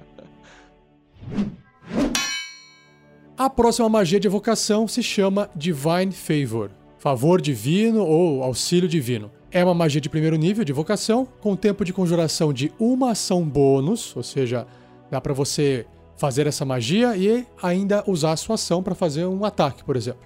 A 3.43 3.51
próxima 3.51 3.89
magia 3.89 4.21
de 4.21 4.29
evocação 4.29 4.87
se 4.87 5.03
chama 5.03 5.51
Divine 5.57 6.13
Favor. 6.13 6.71
favor 6.97 7.41
divino 7.41 8.07
ou 8.07 8.41
auxílio 8.41 8.89
divino. 8.89 9.33
É 9.51 9.65
uma 9.65 9.75
magia 9.75 10.01
de 10.01 10.09
primeiro 10.09 10.37
nível 10.37 10.65
de 10.65 10.73
vocação, 10.73 11.27
com 11.41 11.57
tempo 11.57 11.85
de 11.85 11.93
conjuração 11.93 12.53
de 12.53 12.73
uma 12.79 13.11
ação 13.11 13.43
bônus, 13.43 14.15
ou 14.15 14.23
seja, 14.23 14.65
dá 15.11 15.21
para 15.21 15.35
você 15.35 15.85
fazer 16.17 16.47
essa 16.47 16.65
magia 16.65 17.17
e 17.17 17.45
ainda 17.61 18.05
usar 18.07 18.31
a 18.31 18.37
sua 18.37 18.55
ação 18.55 18.81
para 18.81 18.95
fazer 18.95 19.27
um 19.27 19.45
ataque, 19.45 19.83
por 19.83 19.97
exemplo. 19.97 20.23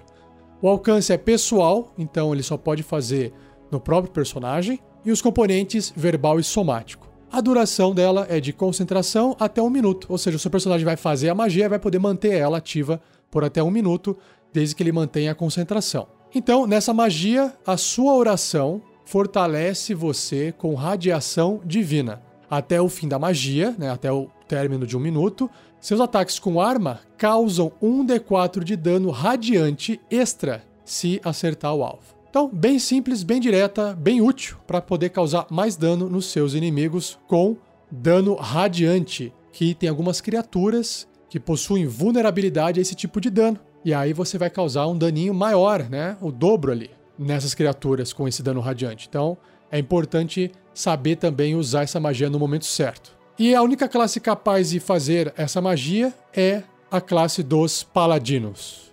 O 0.61 0.67
alcance 0.67 1.11
é 1.11 1.17
pessoal, 1.17 1.91
então 1.97 2.31
ele 2.31 2.43
só 2.43 2.55
pode 2.55 2.83
fazer 2.83 3.33
no 3.71 3.79
próprio 3.79 4.13
personagem, 4.13 4.79
e 5.03 5.11
os 5.11 5.23
componentes 5.23 5.91
verbal 5.97 6.39
e 6.39 6.43
somático. 6.43 7.06
A 7.31 7.41
duração 7.41 7.93
dela 7.93 8.25
é 8.29 8.39
de 8.39 8.53
concentração 8.53 9.35
até 9.39 9.61
um 9.61 9.69
minuto, 9.69 10.07
ou 10.09 10.17
seja, 10.17 10.37
o 10.37 10.39
seu 10.39 10.49
personagem 10.49 10.85
vai 10.85 10.95
fazer 10.95 11.29
a 11.29 11.35
magia 11.35 11.65
e 11.65 11.69
vai 11.69 11.79
poder 11.79 11.99
manter 11.99 12.33
ela 12.33 12.57
ativa 12.57 13.01
por 13.29 13.43
até 13.43 13.61
um 13.61 13.69
minuto, 13.69 14.17
desde 14.53 14.73
que 14.73 14.81
ele 14.81 14.93
mantenha 14.93 15.33
a 15.33 15.35
concentração. 15.35 16.07
Então, 16.33 16.65
nessa 16.65 16.93
magia, 16.93 17.53
a 17.65 17.75
sua 17.75 18.13
oração 18.13 18.81
fortalece 19.05 19.93
você 19.93 20.53
com 20.57 20.73
radiação 20.73 21.61
divina. 21.65 22.21
Até 22.49 22.81
o 22.81 22.87
fim 22.87 23.07
da 23.07 23.19
magia, 23.19 23.75
né, 23.77 23.89
até 23.89 24.11
o 24.11 24.29
término 24.47 24.87
de 24.87 24.95
um 24.95 24.99
minuto, 24.99 25.49
seus 25.81 25.99
ataques 25.99 26.39
com 26.39 26.61
arma 26.61 27.01
causam 27.17 27.71
1d4 27.81 28.63
de 28.63 28.75
dano 28.75 29.11
radiante 29.11 29.99
extra 30.09 30.63
se 30.83 31.19
acertar 31.23 31.75
o 31.75 31.83
alvo. 31.83 32.16
Então, 32.37 32.51
bem 32.53 32.77
simples, 32.77 33.23
bem 33.23 33.41
direta, 33.41 33.95
bem 33.95 34.21
útil 34.21 34.57
para 34.67 34.79
poder 34.79 35.09
causar 35.09 35.47
mais 35.49 35.75
dano 35.75 36.07
nos 36.07 36.27
seus 36.27 36.53
inimigos 36.53 37.17
com 37.27 37.57
dano 37.89 38.35
radiante, 38.35 39.33
que 39.51 39.73
tem 39.73 39.89
algumas 39.89 40.21
criaturas 40.21 41.07
que 41.31 41.39
possuem 41.39 41.87
vulnerabilidade 41.87 42.79
a 42.79 42.81
esse 42.83 42.93
tipo 42.93 43.19
de 43.19 43.31
dano. 43.31 43.59
E 43.83 43.91
aí 43.91 44.13
você 44.13 44.37
vai 44.37 44.51
causar 44.51 44.85
um 44.85 44.95
daninho 44.95 45.33
maior, 45.33 45.89
né? 45.89 46.15
O 46.21 46.31
dobro 46.31 46.71
ali 46.71 46.91
nessas 47.17 47.55
criaturas 47.55 48.13
com 48.13 48.27
esse 48.27 48.43
dano 48.43 48.61
radiante. 48.61 49.07
Então, 49.09 49.35
é 49.71 49.79
importante 49.79 50.51
saber 50.75 51.15
também 51.15 51.55
usar 51.55 51.81
essa 51.81 51.99
magia 51.99 52.29
no 52.29 52.37
momento 52.37 52.65
certo. 52.65 53.17
E 53.39 53.55
a 53.55 53.63
única 53.63 53.89
classe 53.89 54.19
capaz 54.19 54.69
de 54.69 54.79
fazer 54.79 55.33
essa 55.35 55.59
magia 55.59 56.13
é 56.31 56.61
a 56.91 57.01
classe 57.01 57.41
dos 57.41 57.81
Paladinos. 57.81 58.91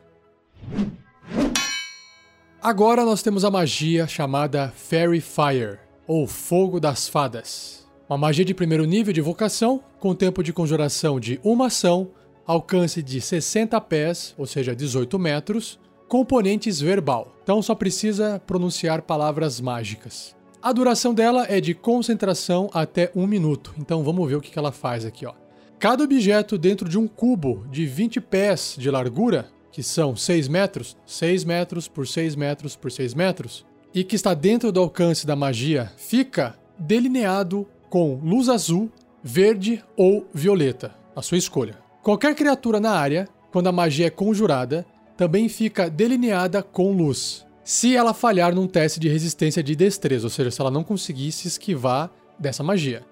Agora 2.65 3.05
nós 3.05 3.23
temos 3.23 3.45
a 3.45 3.51
magia 3.51 4.07
chamada 4.07 4.73
Fairy 4.75 5.21
Fire, 5.21 5.79
ou 6.07 6.27
Fogo 6.27 6.81
das 6.81 7.07
Fadas. 7.07 7.87
Uma 8.09 8.17
magia 8.17 8.43
de 8.43 8.55
primeiro 8.55 8.87
nível 8.87 9.13
de 9.13 9.21
vocação, 9.21 9.83
com 10.01 10.15
tempo 10.15 10.43
de 10.43 10.51
conjuração 10.51 11.21
de 11.21 11.39
uma 11.45 11.67
ação, 11.67 12.09
alcance 12.47 13.03
de 13.03 13.21
60 13.21 13.79
pés, 13.83 14.35
ou 14.39 14.47
seja, 14.47 14.75
18 14.75 15.19
metros, 15.19 15.79
componentes 16.09 16.81
verbal. 16.81 17.37
Então 17.43 17.61
só 17.61 17.75
precisa 17.75 18.41
pronunciar 18.47 19.03
palavras 19.03 19.61
mágicas. 19.61 20.35
A 20.63 20.73
duração 20.73 21.13
dela 21.13 21.45
é 21.47 21.61
de 21.61 21.75
concentração 21.75 22.71
até 22.73 23.13
um 23.15 23.27
minuto. 23.27 23.75
Então 23.79 24.03
vamos 24.03 24.27
ver 24.27 24.37
o 24.37 24.41
que 24.41 24.59
ela 24.59 24.73
faz 24.73 25.05
aqui. 25.05 25.27
Ó. 25.27 25.35
Cada 25.79 26.03
objeto 26.03 26.57
dentro 26.57 26.89
de 26.89 26.99
um 26.99 27.07
cubo 27.07 27.67
de 27.71 27.85
20 27.85 28.23
pés 28.23 28.75
de 28.79 28.91
largura, 28.91 29.53
que 29.75 29.83
são 29.83 30.15
6 30.15 30.47
metros, 30.47 30.97
6 31.05 31.43
metros 31.43 31.89
por 31.89 32.07
6 32.07 32.37
metros 32.37 32.77
por 32.77 32.93
6 32.93 33.13
metros, 33.13 33.67
e 33.93 34.05
que 34.05 34.15
está 34.15 34.33
dentro 34.33 34.71
do 34.71 34.79
alcance 34.79 35.27
da 35.27 35.35
magia, 35.35 35.91
fica 35.97 36.57
delineado 36.79 37.67
com 37.91 38.15
luz 38.23 38.49
azul, 38.49 38.89
verde 39.21 39.83
ou 39.97 40.29
violeta, 40.33 40.95
a 41.17 41.21
sua 41.21 41.39
escolha. 41.39 41.77
Qualquer 42.05 42.37
criatura 42.37 42.79
na 42.79 42.93
área, 42.93 43.29
quando 43.51 43.67
a 43.67 43.73
magia 43.73 44.07
é 44.07 44.11
conjurada, 44.11 44.87
também 45.17 45.49
fica 45.49 45.91
delineada 45.91 46.63
com 46.63 46.93
luz. 46.93 47.45
Se 47.65 47.97
ela 47.97 48.15
falhar 48.15 48.55
num 48.55 48.69
teste 48.69 49.01
de 49.01 49.09
resistência 49.09 49.61
de 49.61 49.75
destreza, 49.75 50.27
ou 50.27 50.31
seja, 50.31 50.53
se 50.53 50.61
ela 50.61 50.71
não 50.71 50.85
conseguir 50.85 51.33
se 51.33 51.49
esquivar 51.49 52.13
dessa 52.39 52.63
magia. 52.63 53.03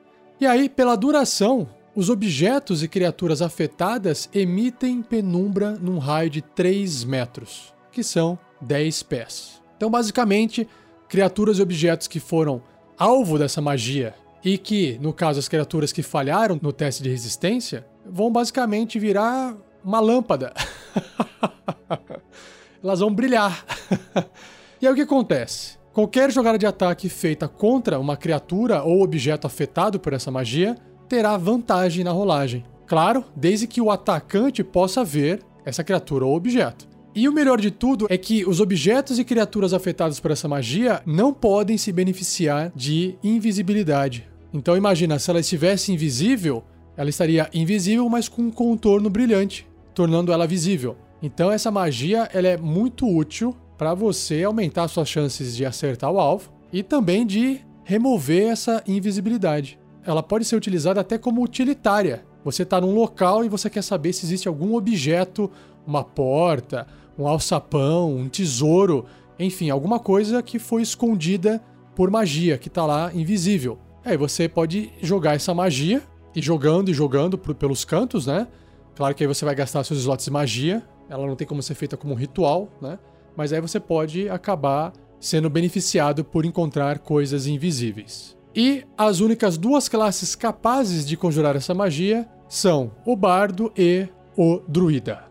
E 0.41 0.47
aí, 0.47 0.69
pela 0.69 0.95
duração, 0.95 1.69
os 1.95 2.09
objetos 2.09 2.83
e 2.83 2.89
criaturas 2.89 3.43
afetadas 3.43 4.29
emitem 4.33 5.03
penumbra 5.03 5.73
num 5.73 5.99
raio 5.99 6.31
de 6.31 6.41
3 6.41 7.05
metros, 7.05 7.75
que 7.91 8.03
são 8.03 8.39
10 8.63 9.03
pés. 9.03 9.63
Então, 9.77 9.91
basicamente, 9.91 10.67
criaturas 11.07 11.59
e 11.59 11.63
objetos 11.63 12.09
que 12.09 12.19
foram 12.19 12.63
alvo 12.97 13.39
dessa 13.39 13.61
magia 13.61 14.15
e 14.43 14.57
que, 14.57 14.99
no 15.03 15.13
caso, 15.13 15.39
as 15.39 15.49
criaturas 15.49 15.93
que 15.93 16.03
falharam 16.03 16.59
no 16.63 16.73
teste 16.73 17.03
de 17.03 17.11
resistência, 17.11 17.87
vão 18.07 18.33
basicamente 18.33 18.99
virar 18.99 19.55
uma 19.85 20.01
lâmpada. 20.01 20.55
Elas 22.83 23.01
vão 23.01 23.13
brilhar. 23.15 23.65
e 24.81 24.87
aí 24.87 24.93
o 24.93 24.97
que 24.97 25.03
acontece? 25.03 25.77
Qualquer 25.93 26.31
jogada 26.33 26.57
de 26.57 26.65
ataque 26.65 27.11
feita 27.11 27.47
contra 27.47 28.01
uma 28.01 28.17
criatura 28.17 28.83
ou 28.83 29.03
objeto 29.03 29.47
afetado 29.47 30.01
por 30.01 30.15
essa 30.15 30.31
magia 30.31 30.75
terá 31.13 31.37
vantagem 31.37 32.03
na 32.03 32.11
rolagem. 32.11 32.65
Claro, 32.87 33.23
desde 33.37 33.67
que 33.67 33.83
o 33.83 33.91
atacante 33.91 34.65
possa 34.65 35.05
ver 35.05 35.43
essa 35.63 35.85
criatura 35.85 36.25
ou 36.25 36.35
objeto. 36.35 36.89
E 37.15 37.29
o 37.29 37.33
melhor 37.35 37.61
de 37.61 37.71
tudo 37.71 38.07
é 38.09 38.17
que 38.17 38.47
os 38.47 38.61
objetos 38.61 39.19
e 39.19 39.25
criaturas 39.25 39.75
afetados 39.75 40.19
por 40.19 40.31
essa 40.31 40.49
magia 40.49 41.03
não 41.05 41.31
podem 41.35 41.77
se 41.77 41.93
beneficiar 41.93 42.73
de 42.75 43.19
invisibilidade. 43.23 44.27
Então 44.55 44.75
imagina, 44.75 45.19
se 45.19 45.29
ela 45.29 45.41
estivesse 45.41 45.93
invisível, 45.93 46.65
ela 46.97 47.11
estaria 47.11 47.47
invisível, 47.53 48.09
mas 48.09 48.27
com 48.27 48.45
um 48.45 48.51
contorno 48.51 49.11
brilhante 49.11 49.69
tornando 49.93 50.33
ela 50.33 50.47
visível. 50.47 50.97
Então 51.23 51.53
essa 51.53 51.71
magia 51.71 52.27
ela 52.33 52.49
é 52.49 52.57
muito 52.57 53.07
útil 53.07 53.55
para 53.77 53.93
você 53.93 54.45
aumentar 54.45 54.89
suas 54.89 55.11
chances 55.11 55.55
de 55.55 55.67
acertar 55.67 56.11
o 56.11 56.19
alvo 56.19 56.51
e 56.73 56.83
também 56.83 57.27
de 57.27 57.61
remover 57.85 58.49
essa 58.49 58.83
invisibilidade. 58.89 59.79
Ela 60.05 60.23
pode 60.23 60.45
ser 60.45 60.57
utilizada 60.57 61.01
até 61.01 61.17
como 61.17 61.43
utilitária. 61.43 62.25
Você 62.45 62.65
está 62.65 62.81
num 62.81 62.95
local 62.95 63.45
e 63.45 63.49
você 63.49 63.71
quer 63.71 63.83
saber 63.83 64.13
se 64.13 64.27
existe 64.27 64.49
algum 64.49 64.75
objeto, 64.75 65.51
uma 65.87 66.03
porta, 66.03 66.87
um 67.19 67.27
alçapão, 67.27 68.15
um 68.15 68.29
tesouro, 68.29 69.05
enfim, 69.39 69.71
alguma 69.71 69.99
coisa 69.99 70.43
que 70.43 70.59
foi 70.59 70.83
escondida 70.83 71.63
por 71.95 72.11
magia, 72.11 72.59
que 72.59 72.69
está 72.69 72.85
lá 72.85 73.13
invisível. 73.15 73.79
Aí 74.05 74.17
você 74.17 74.49
pode 74.49 74.93
jogar 75.01 75.35
essa 75.35 75.55
magia 75.55 76.03
e 76.35 76.43
jogando 76.43 76.91
e 76.91 76.95
jogando 76.95 77.39
pelos 77.39 77.85
cantos, 77.85 78.27
né? 78.27 78.49
Claro 78.95 79.15
que 79.15 79.23
aí 79.23 79.29
você 79.29 79.45
vai 79.45 79.55
gastar 79.55 79.85
seus 79.85 80.01
slots 80.01 80.25
de 80.25 80.31
magia, 80.31 80.83
ela 81.09 81.27
não 81.27 81.37
tem 81.37 81.47
como 81.47 81.63
ser 81.63 81.75
feita 81.75 81.97
como 81.97 82.13
um 82.13 82.17
ritual, 82.17 82.69
né? 82.81 82.99
Mas 83.37 83.53
aí 83.53 83.61
você 83.61 83.79
pode 83.79 84.29
acabar 84.29 84.93
sendo 85.21 85.49
beneficiado 85.49 86.25
por 86.25 86.45
encontrar 86.45 86.99
coisas 86.99 87.47
invisíveis. 87.47 88.37
E 88.55 88.85
as 88.99 89.21
únicas 89.21 89.57
duas 89.57 89.89
classes 89.89 90.35
capazes 90.35 91.07
de 91.07 91.17
conjurar 91.17 91.57
essa 91.57 91.73
magia 91.73 92.29
são 92.49 92.93
o 93.07 93.17
bardo 93.17 93.73
e 93.77 94.07
o 94.37 94.61
druida. 94.69 95.25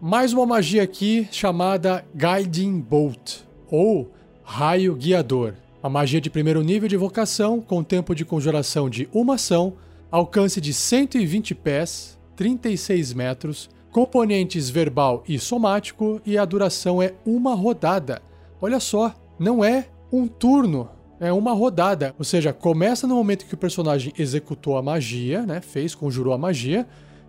Mais 0.00 0.32
uma 0.32 0.46
magia 0.46 0.82
aqui 0.82 1.28
chamada 1.30 2.02
Guiding 2.14 2.80
Bolt, 2.80 3.40
ou 3.70 4.10
Raio 4.42 4.94
Guiador. 4.94 5.54
Uma 5.82 5.90
magia 5.90 6.20
de 6.20 6.30
primeiro 6.30 6.62
nível 6.62 6.88
de 6.88 6.94
evocação, 6.94 7.60
com 7.60 7.82
tempo 7.82 8.14
de 8.14 8.24
conjuração 8.24 8.88
de 8.88 9.06
uma 9.12 9.34
ação, 9.34 9.74
alcance 10.10 10.62
de 10.62 10.72
120 10.72 11.54
pés, 11.54 12.18
36 12.36 13.12
metros, 13.12 13.68
componentes 13.92 14.70
verbal 14.70 15.22
e 15.28 15.38
somático 15.38 16.22
e 16.24 16.38
a 16.38 16.44
duração 16.46 17.02
é 17.02 17.12
uma 17.26 17.54
rodada. 17.54 18.22
Olha 18.62 18.80
só, 18.80 19.14
não 19.38 19.62
é 19.62 19.88
um 20.12 20.26
turno, 20.26 20.88
é 21.20 21.32
uma 21.32 21.52
rodada. 21.52 22.14
Ou 22.18 22.24
seja, 22.24 22.52
começa 22.52 23.06
no 23.06 23.14
momento 23.14 23.46
que 23.46 23.54
o 23.54 23.58
personagem 23.58 24.12
executou 24.18 24.76
a 24.76 24.82
magia, 24.82 25.42
né? 25.42 25.60
Fez, 25.60 25.94
conjurou 25.94 26.32
a 26.32 26.38
magia. 26.38 26.86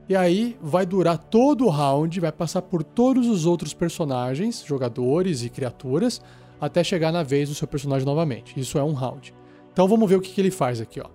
E 0.07 0.15
aí 0.15 0.57
vai 0.61 0.85
durar 0.85 1.17
todo 1.17 1.65
o 1.65 1.69
round, 1.69 2.19
vai 2.19 2.31
passar 2.31 2.63
por 2.63 2.83
todos 2.83 3.27
os 3.27 3.45
outros 3.45 3.73
personagens, 3.73 4.63
jogadores 4.65 5.43
e 5.43 5.49
criaturas, 5.49 6.19
até 6.59 6.83
chegar 6.83 7.11
na 7.11 7.21
vez 7.21 7.49
do 7.49 7.55
seu 7.55 7.67
personagem 7.67 8.05
novamente. 8.05 8.59
Isso 8.59 8.79
é 8.79 8.83
um 8.83 8.93
round. 8.93 9.33
Então 9.71 9.87
vamos 9.87 10.09
ver 10.09 10.15
o 10.15 10.21
que, 10.21 10.31
que 10.31 10.41
ele 10.41 10.51
faz 10.51 10.81
aqui, 10.81 10.99
ó. 10.99 11.07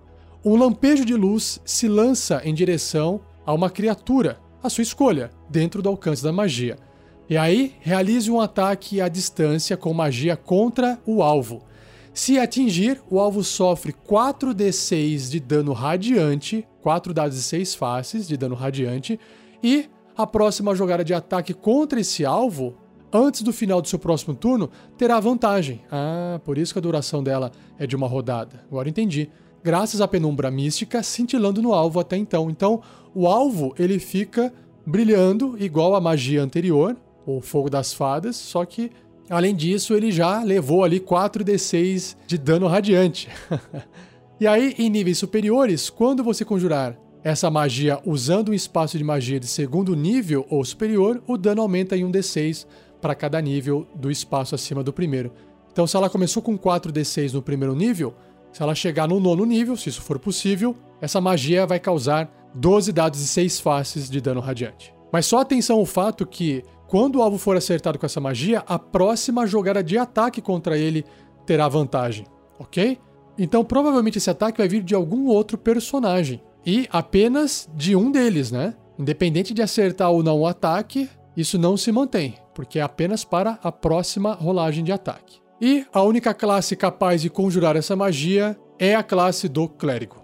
Um 0.43 0.55
lampejo 0.55 1.03
de 1.03 1.15
luz 1.15 1.59
se 1.65 1.87
lança 1.87 2.41
em 2.45 2.53
direção 2.53 3.19
a 3.45 3.53
uma 3.53 3.69
criatura, 3.69 4.39
a 4.61 4.69
sua 4.69 4.83
escolha, 4.83 5.31
dentro 5.49 5.81
do 5.81 5.89
alcance 5.89 6.23
da 6.23 6.31
magia. 6.31 6.77
E 7.29 7.37
aí, 7.37 7.73
realize 7.81 8.29
um 8.29 8.39
ataque 8.39 9.01
à 9.01 9.07
distância 9.07 9.75
com 9.75 9.93
magia 9.93 10.37
contra 10.37 10.99
o 11.05 11.23
alvo. 11.23 11.63
Se 12.13 12.39
atingir, 12.39 13.01
o 13.09 13.19
alvo 13.19 13.43
sofre 13.43 13.93
4d6 14.07 15.29
de 15.29 15.39
dano 15.39 15.73
radiante, 15.73 16.65
4 16.81 17.13
dados 17.13 17.35
de 17.35 17.43
6 17.43 17.75
faces 17.75 18.27
de 18.27 18.37
dano 18.37 18.55
radiante, 18.55 19.19
e 19.61 19.89
a 20.15 20.25
próxima 20.25 20.75
jogada 20.75 21.03
de 21.03 21.13
ataque 21.13 21.53
contra 21.53 21.99
esse 21.99 22.23
alvo, 22.23 22.75
antes 23.11 23.41
do 23.41 23.51
final 23.51 23.81
do 23.81 23.87
seu 23.87 23.99
próximo 23.99 24.33
turno, 24.33 24.69
terá 24.97 25.19
vantagem. 25.19 25.81
Ah, 25.91 26.39
por 26.45 26.57
isso 26.57 26.73
que 26.73 26.79
a 26.79 26.81
duração 26.81 27.23
dela 27.23 27.51
é 27.77 27.85
de 27.85 27.95
uma 27.95 28.07
rodada. 28.07 28.63
Agora 28.69 28.87
entendi 28.87 29.29
graças 29.65 29.99
à 29.99 30.07
penumbra 30.07 30.51
mística 30.51 31.01
cintilando 31.01 31.59
no 31.59 31.73
alvo 31.73 31.99
até 31.99 32.15
então. 32.15 32.51
Então, 32.51 32.81
o 33.15 33.27
alvo 33.27 33.73
ele 33.79 33.97
fica 33.97 34.53
brilhando 34.85 35.55
igual 35.59 35.95
a 35.95 35.99
magia 35.99 36.43
anterior, 36.43 36.95
o 37.25 37.41
Fogo 37.41 37.69
das 37.69 37.93
Fadas, 37.93 38.35
só 38.35 38.65
que 38.65 38.91
além 39.29 39.55
disso 39.55 39.93
ele 39.93 40.11
já 40.11 40.43
levou 40.43 40.83
ali 40.83 40.99
4d6 40.99 42.15
de 42.27 42.37
dano 42.37 42.67
radiante. 42.67 43.29
e 44.39 44.45
aí, 44.47 44.75
em 44.77 44.89
níveis 44.89 45.17
superiores, 45.17 45.89
quando 45.89 46.23
você 46.23 46.45
conjurar 46.45 46.97
essa 47.23 47.49
magia 47.49 47.99
usando 48.05 48.49
um 48.49 48.53
espaço 48.53 48.97
de 48.97 49.03
magia 49.03 49.39
de 49.39 49.47
segundo 49.47 49.95
nível 49.95 50.45
ou 50.49 50.63
superior, 50.63 51.23
o 51.25 51.37
dano 51.37 51.61
aumenta 51.61 51.97
em 51.97 52.03
1d6 52.03 52.67
para 53.01 53.15
cada 53.15 53.41
nível 53.41 53.87
do 53.95 54.11
espaço 54.11 54.53
acima 54.53 54.83
do 54.83 54.93
primeiro. 54.93 55.31
Então, 55.71 55.87
se 55.87 55.97
ela 55.97 56.09
começou 56.09 56.41
com 56.41 56.57
4d6 56.57 57.33
no 57.33 57.41
primeiro 57.41 57.75
nível, 57.75 58.13
se 58.53 58.61
ela 58.61 58.73
chegar 58.73 59.07
no 59.07 59.19
nono 59.19 59.43
nível, 59.43 59.75
se 59.75 59.89
isso 59.89 60.01
for 60.01 60.17
possível, 60.17 60.75
essa 61.01 61.19
magia 61.19 61.65
vai 61.65 61.79
causar 61.79 62.31
12 62.55 62.93
dados 62.93 63.19
de 63.19 63.27
6 63.27 63.59
faces 63.59 64.09
de 64.09 64.21
dano 64.21 64.39
radiante. 64.39 64.93
Mas 65.11 65.25
só 65.25 65.39
atenção 65.39 65.77
ao 65.77 65.85
fato 65.85 66.25
que, 66.25 66.63
quando 66.95 67.17
o 67.17 67.21
alvo 67.21 67.37
for 67.37 67.57
acertado 67.57 67.99
com 67.99 68.05
essa 68.05 68.21
magia, 68.21 68.63
a 68.65 68.79
próxima 68.79 69.45
jogada 69.45 69.83
de 69.83 69.97
ataque 69.97 70.41
contra 70.41 70.77
ele 70.77 71.03
terá 71.45 71.67
vantagem, 71.67 72.25
ok? 72.57 72.97
Então, 73.37 73.65
provavelmente 73.65 74.17
esse 74.17 74.29
ataque 74.29 74.59
vai 74.59 74.67
vir 74.69 74.81
de 74.81 74.95
algum 74.95 75.27
outro 75.27 75.57
personagem. 75.57 76.41
E 76.65 76.87
apenas 76.89 77.69
de 77.75 77.97
um 77.97 78.09
deles, 78.09 78.49
né? 78.49 78.75
Independente 78.97 79.53
de 79.53 79.61
acertar 79.61 80.09
ou 80.09 80.23
não 80.23 80.39
o 80.39 80.47
ataque, 80.47 81.09
isso 81.35 81.59
não 81.59 81.75
se 81.75 81.91
mantém, 81.91 82.35
porque 82.53 82.79
é 82.79 82.81
apenas 82.81 83.25
para 83.25 83.59
a 83.61 83.73
próxima 83.73 84.31
rolagem 84.31 84.81
de 84.81 84.93
ataque. 84.93 85.41
E 85.59 85.85
a 85.91 86.01
única 86.01 86.33
classe 86.33 86.77
capaz 86.77 87.21
de 87.21 87.29
conjurar 87.29 87.75
essa 87.75 87.97
magia 87.97 88.57
é 88.79 88.95
a 88.95 89.03
classe 89.03 89.49
do 89.49 89.67
clérigo. 89.67 90.23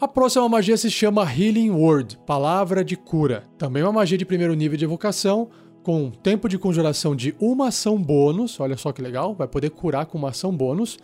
A 0.00 0.08
próxima 0.08 0.48
magia 0.48 0.78
se 0.78 0.90
chama 0.90 1.30
Healing 1.30 1.68
Word, 1.68 2.18
Palavra 2.24 2.82
de 2.82 2.96
Cura. 2.96 3.44
Também 3.58 3.82
uma 3.82 3.92
magia 3.92 4.16
de 4.16 4.24
primeiro 4.24 4.54
nível 4.54 4.78
de 4.78 4.86
evocação, 4.86 5.50
com 5.82 6.10
tempo 6.10 6.48
de 6.48 6.56
conjuração 6.56 7.14
de 7.14 7.34
uma 7.38 7.68
ação 7.68 8.00
bônus. 8.00 8.58
Olha 8.58 8.78
só 8.78 8.92
que 8.92 9.02
legal, 9.02 9.34
vai 9.34 9.46
poder 9.46 9.68
curar 9.68 10.06
com 10.06 10.16
uma 10.16 10.30
ação 10.30 10.56
bônus. 10.56 10.98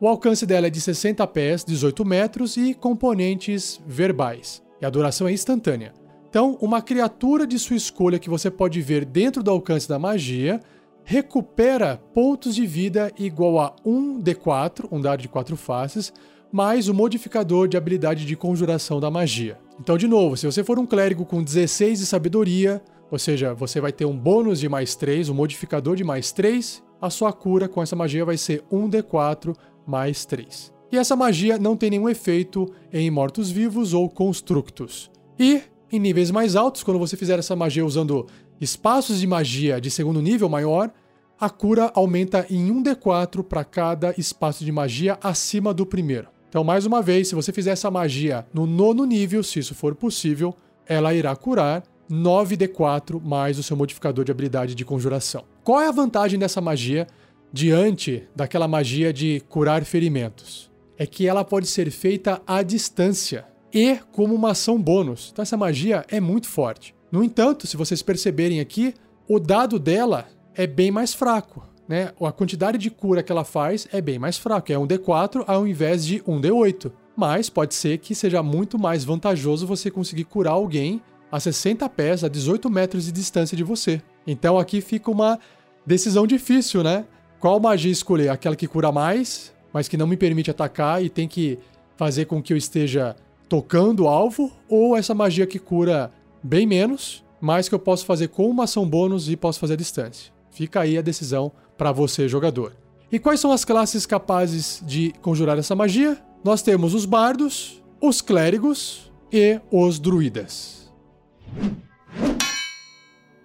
O 0.00 0.08
alcance 0.08 0.46
dela 0.46 0.68
é 0.68 0.70
de 0.70 0.80
60 0.80 1.26
pés, 1.26 1.62
18 1.66 2.02
metros 2.02 2.56
e 2.56 2.72
componentes 2.72 3.78
verbais. 3.86 4.62
E 4.80 4.86
a 4.86 4.90
duração 4.90 5.28
é 5.28 5.32
instantânea. 5.32 5.92
Então, 6.30 6.56
uma 6.62 6.80
criatura 6.80 7.46
de 7.46 7.58
sua 7.58 7.76
escolha 7.76 8.18
que 8.18 8.30
você 8.30 8.50
pode 8.50 8.80
ver 8.80 9.04
dentro 9.04 9.42
do 9.42 9.50
alcance 9.50 9.86
da 9.86 9.98
magia 9.98 10.60
recupera 11.04 11.98
pontos 12.14 12.54
de 12.54 12.64
vida 12.64 13.12
igual 13.18 13.58
a 13.58 13.76
1d4, 13.84 14.88
um 14.90 14.98
dado 14.98 15.20
de 15.20 15.28
4 15.28 15.58
faces, 15.58 16.10
mais 16.52 16.88
o 16.88 16.94
modificador 16.94 17.68
de 17.68 17.76
habilidade 17.76 18.26
de 18.26 18.36
conjuração 18.36 18.98
da 18.98 19.10
magia. 19.10 19.58
Então, 19.78 19.96
de 19.96 20.08
novo, 20.08 20.36
se 20.36 20.46
você 20.46 20.64
for 20.64 20.78
um 20.78 20.86
clérigo 20.86 21.24
com 21.24 21.42
16 21.42 22.00
de 22.00 22.06
sabedoria, 22.06 22.82
ou 23.10 23.18
seja, 23.18 23.54
você 23.54 23.80
vai 23.80 23.92
ter 23.92 24.04
um 24.04 24.16
bônus 24.16 24.60
de 24.60 24.68
mais 24.68 24.94
3, 24.94 25.28
um 25.28 25.34
modificador 25.34 25.96
de 25.96 26.04
mais 26.04 26.32
3, 26.32 26.82
a 27.00 27.08
sua 27.08 27.32
cura 27.32 27.68
com 27.68 27.82
essa 27.82 27.96
magia 27.96 28.24
vai 28.24 28.36
ser 28.36 28.62
1d4 28.70 29.54
mais 29.86 30.24
3. 30.24 30.72
E 30.92 30.96
essa 30.98 31.14
magia 31.14 31.56
não 31.56 31.76
tem 31.76 31.90
nenhum 31.90 32.08
efeito 32.08 32.66
em 32.92 33.10
mortos-vivos 33.10 33.94
ou 33.94 34.08
constructos. 34.08 35.10
E, 35.38 35.62
em 35.90 35.98
níveis 35.98 36.30
mais 36.30 36.56
altos, 36.56 36.82
quando 36.82 36.98
você 36.98 37.16
fizer 37.16 37.38
essa 37.38 37.54
magia 37.54 37.86
usando 37.86 38.26
espaços 38.60 39.20
de 39.20 39.26
magia 39.26 39.80
de 39.80 39.90
segundo 39.90 40.20
nível 40.20 40.48
maior, 40.48 40.92
a 41.38 41.48
cura 41.48 41.90
aumenta 41.94 42.44
em 42.50 42.70
1d4 42.70 43.42
para 43.42 43.64
cada 43.64 44.14
espaço 44.18 44.64
de 44.64 44.70
magia 44.70 45.16
acima 45.22 45.72
do 45.72 45.86
primeiro. 45.86 46.28
Então, 46.50 46.62
mais 46.62 46.84
uma 46.84 47.00
vez, 47.00 47.28
se 47.28 47.34
você 47.34 47.52
fizer 47.52 47.70
essa 47.70 47.90
magia 47.90 48.46
no 48.52 48.66
nono 48.66 49.06
nível, 49.06 49.42
se 49.42 49.58
isso 49.58 49.74
for 49.74 49.94
possível, 49.94 50.54
ela 50.86 51.14
irá 51.14 51.34
curar 51.34 51.82
9d4 52.10 53.22
mais 53.22 53.58
o 53.58 53.62
seu 53.62 53.76
modificador 53.76 54.24
de 54.24 54.32
habilidade 54.32 54.74
de 54.74 54.84
conjuração. 54.84 55.44
Qual 55.64 55.80
é 55.80 55.88
a 55.88 55.92
vantagem 55.92 56.38
dessa 56.38 56.60
magia 56.60 57.06
diante 57.52 58.28
daquela 58.34 58.68
magia 58.68 59.12
de 59.12 59.42
curar 59.48 59.84
ferimentos. 59.84 60.70
É 60.96 61.06
que 61.06 61.26
ela 61.26 61.44
pode 61.44 61.66
ser 61.66 61.90
feita 61.90 62.40
à 62.46 62.62
distância 62.62 63.46
e 63.72 63.98
como 64.12 64.34
uma 64.34 64.50
ação 64.50 64.80
bônus. 64.80 65.30
Então 65.32 65.42
essa 65.42 65.56
magia 65.56 66.04
é 66.08 66.20
muito 66.20 66.48
forte. 66.48 66.94
No 67.10 67.24
entanto, 67.24 67.66
se 67.66 67.76
vocês 67.76 68.02
perceberem 68.02 68.60
aqui, 68.60 68.94
o 69.28 69.40
dado 69.40 69.78
dela 69.78 70.28
é 70.54 70.66
bem 70.66 70.90
mais 70.90 71.14
fraco. 71.14 71.66
Né? 71.90 72.12
A 72.22 72.30
quantidade 72.30 72.78
de 72.78 72.88
cura 72.88 73.20
que 73.20 73.32
ela 73.32 73.42
faz 73.42 73.88
é 73.92 74.00
bem 74.00 74.16
mais 74.16 74.38
fraco, 74.38 74.70
é 74.70 74.78
um 74.78 74.86
D4 74.86 75.42
ao 75.44 75.66
invés 75.66 76.06
de 76.06 76.22
um 76.24 76.40
D8. 76.40 76.92
Mas 77.16 77.50
pode 77.50 77.74
ser 77.74 77.98
que 77.98 78.14
seja 78.14 78.44
muito 78.44 78.78
mais 78.78 79.02
vantajoso 79.02 79.66
você 79.66 79.90
conseguir 79.90 80.22
curar 80.22 80.52
alguém 80.52 81.02
a 81.32 81.40
60 81.40 81.88
pés, 81.88 82.22
a 82.22 82.28
18 82.28 82.70
metros 82.70 83.06
de 83.06 83.10
distância 83.10 83.56
de 83.56 83.64
você. 83.64 84.00
Então 84.24 84.56
aqui 84.56 84.80
fica 84.80 85.10
uma 85.10 85.36
decisão 85.84 86.28
difícil, 86.28 86.84
né? 86.84 87.06
qual 87.40 87.58
magia 87.58 87.90
escolher? 87.90 88.28
Aquela 88.28 88.54
que 88.54 88.68
cura 88.68 88.92
mais, 88.92 89.52
mas 89.72 89.88
que 89.88 89.96
não 89.96 90.06
me 90.06 90.16
permite 90.16 90.48
atacar 90.48 91.02
e 91.02 91.08
tem 91.08 91.26
que 91.26 91.58
fazer 91.96 92.26
com 92.26 92.40
que 92.40 92.52
eu 92.52 92.56
esteja 92.56 93.16
tocando 93.48 94.04
o 94.04 94.08
alvo, 94.08 94.52
ou 94.68 94.96
essa 94.96 95.12
magia 95.12 95.44
que 95.44 95.58
cura 95.58 96.12
bem 96.40 96.68
menos, 96.68 97.24
mas 97.40 97.68
que 97.68 97.74
eu 97.74 97.80
posso 97.80 98.06
fazer 98.06 98.28
com 98.28 98.48
uma 98.48 98.62
ação 98.62 98.88
bônus 98.88 99.28
e 99.28 99.36
posso 99.36 99.58
fazer 99.58 99.72
a 99.72 99.76
distância. 99.76 100.32
Fica 100.52 100.82
aí 100.82 100.96
a 100.96 101.02
decisão 101.02 101.50
para 101.80 101.92
você, 101.92 102.28
jogador. 102.28 102.76
E 103.10 103.18
quais 103.18 103.40
são 103.40 103.50
as 103.50 103.64
classes 103.64 104.04
capazes 104.04 104.82
de 104.86 105.14
conjurar 105.22 105.58
essa 105.58 105.74
magia? 105.74 106.18
Nós 106.44 106.60
temos 106.60 106.92
os 106.92 107.06
bardos, 107.06 107.82
os 107.98 108.20
clérigos 108.20 109.10
e 109.32 109.58
os 109.72 109.98
druidas. 109.98 110.92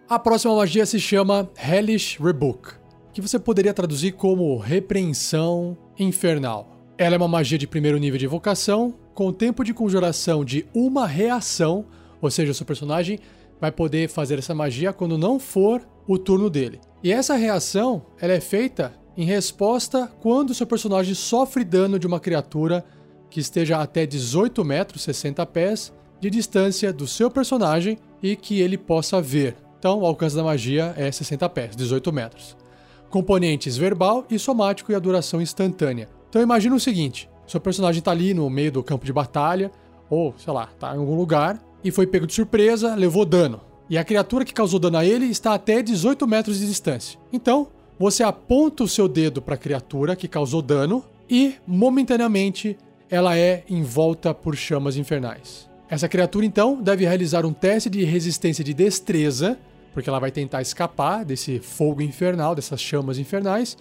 A 0.09 0.19
próxima 0.19 0.53
magia 0.53 0.85
se 0.85 0.99
chama 0.99 1.49
Hellish 1.57 2.21
Rebuke 2.21 2.73
que 3.13 3.21
você 3.21 3.39
poderia 3.39 3.73
traduzir 3.73 4.11
como 4.11 4.57
repreensão 4.57 5.77
infernal. 5.97 6.77
Ela 6.97 7.15
é 7.15 7.17
uma 7.17 7.29
magia 7.29 7.57
de 7.57 7.65
primeiro 7.65 7.97
nível 7.97 8.19
de 8.19 8.25
evocação, 8.25 8.93
com 9.13 9.31
tempo 9.31 9.63
de 9.63 9.73
conjuração 9.73 10.43
de 10.43 10.65
uma 10.73 11.07
reação, 11.07 11.85
ou 12.21 12.29
seja, 12.29 12.53
seu 12.53 12.65
personagem 12.65 13.17
vai 13.59 13.71
poder 13.71 14.09
fazer 14.09 14.39
essa 14.39 14.53
magia 14.53 14.93
quando 14.93 15.17
não 15.17 15.39
for 15.39 15.81
o 16.07 16.17
turno 16.17 16.49
dele. 16.49 16.79
E 17.03 17.11
essa 17.11 17.35
reação 17.35 18.05
ela 18.19 18.33
é 18.33 18.39
feita 18.39 18.93
em 19.17 19.25
resposta 19.25 20.11
quando 20.21 20.53
seu 20.53 20.67
personagem 20.67 21.13
sofre 21.13 21.63
dano 21.63 21.97
de 21.97 22.07
uma 22.07 22.19
criatura 22.19 22.83
que 23.29 23.39
esteja 23.39 23.79
até 23.79 24.05
18 24.05 24.63
metros, 24.63 25.03
60 25.03 25.45
pés, 25.47 25.93
de 26.19 26.29
distância 26.29 26.93
do 26.93 27.07
seu 27.07 27.29
personagem 27.29 27.97
e 28.21 28.35
que 28.35 28.61
ele 28.61 28.77
possa 28.77 29.21
ver. 29.21 29.55
Então, 29.77 29.99
o 29.99 30.05
alcance 30.05 30.35
da 30.35 30.43
magia 30.43 30.93
é 30.97 31.11
60 31.11 31.47
pés, 31.49 31.75
18 31.75 32.11
metros 32.11 32.55
componentes 33.15 33.77
verbal 33.77 34.25
e 34.29 34.37
somático 34.37 34.91
e 34.91 34.95
a 34.95 34.99
duração 34.99 35.41
instantânea. 35.41 36.09
Então 36.27 36.41
imagina 36.41 36.75
o 36.75 36.79
seguinte: 36.79 37.29
seu 37.47 37.61
personagem 37.61 37.99
está 37.99 38.11
ali 38.11 38.33
no 38.33 38.49
meio 38.49 38.73
do 38.73 38.83
campo 38.83 39.05
de 39.05 39.13
batalha, 39.13 39.71
ou 40.09 40.35
sei 40.37 40.51
lá, 40.51 40.69
está 40.73 40.93
em 40.93 40.99
algum 40.99 41.15
lugar, 41.15 41.57
e 41.85 41.91
foi 41.91 42.05
pego 42.05 42.27
de 42.27 42.33
surpresa, 42.33 42.95
levou 42.95 43.23
dano. 43.23 43.61
E 43.89 43.97
a 43.97 44.03
criatura 44.03 44.43
que 44.43 44.53
causou 44.53 44.79
dano 44.79 44.97
a 44.97 45.05
ele 45.05 45.27
está 45.27 45.53
até 45.53 45.81
18 45.81 46.27
metros 46.27 46.59
de 46.59 46.67
distância. 46.67 47.19
Então, 47.31 47.67
você 47.97 48.23
aponta 48.23 48.83
o 48.83 48.87
seu 48.87 49.07
dedo 49.07 49.41
para 49.41 49.55
a 49.55 49.57
criatura 49.57 50.15
que 50.15 50.27
causou 50.27 50.61
dano 50.61 51.05
e, 51.29 51.55
momentaneamente, 51.65 52.77
ela 53.09 53.37
é 53.37 53.63
envolta 53.69 54.33
por 54.33 54.55
chamas 54.55 54.97
infernais. 54.97 55.69
Essa 55.87 56.09
criatura, 56.09 56.45
então, 56.45 56.81
deve 56.81 57.05
realizar 57.05 57.45
um 57.45 57.53
teste 57.53 57.89
de 57.89 58.03
resistência 58.03 58.63
de 58.63 58.73
destreza 58.73 59.57
porque 59.95 60.09
ela 60.09 60.19
vai 60.19 60.29
tentar 60.29 60.61
escapar 60.61 61.23
desse 61.23 61.57
fogo 61.59 62.01
infernal, 62.01 62.53
dessas 62.53 62.81
chamas 62.81 63.17
infernais, 63.17 63.77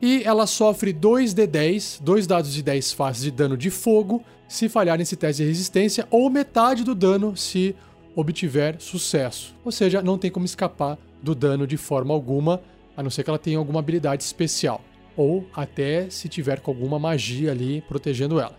e 0.00 0.22
ela 0.24 0.46
sofre 0.46 0.92
2 0.92 1.34
de 1.34 1.46
10, 1.46 2.00
dois 2.02 2.26
dados 2.26 2.52
de 2.52 2.62
10 2.62 2.92
faces 2.92 3.22
de 3.22 3.30
dano 3.30 3.56
de 3.56 3.70
fogo, 3.70 4.22
se 4.46 4.68
falhar 4.68 4.96
nesse 4.96 5.16
teste 5.16 5.42
de 5.42 5.48
resistência, 5.48 6.06
ou 6.10 6.30
metade 6.30 6.84
do 6.84 6.94
dano 6.94 7.36
se 7.36 7.74
obtiver 8.14 8.76
sucesso. 8.80 9.54
Ou 9.64 9.72
seja, 9.72 10.02
não 10.02 10.16
tem 10.16 10.30
como 10.30 10.46
escapar 10.46 10.98
do 11.22 11.34
dano 11.34 11.66
de 11.66 11.76
forma 11.76 12.14
alguma, 12.14 12.60
a 12.96 13.02
não 13.02 13.10
ser 13.10 13.22
que 13.22 13.30
ela 13.30 13.38
tenha 13.38 13.58
alguma 13.58 13.80
habilidade 13.80 14.22
especial, 14.22 14.80
ou 15.16 15.46
até 15.54 16.08
se 16.10 16.28
tiver 16.28 16.60
com 16.60 16.70
alguma 16.70 16.98
magia 16.98 17.50
ali 17.50 17.82
protegendo 17.82 18.40
ela. 18.40 18.56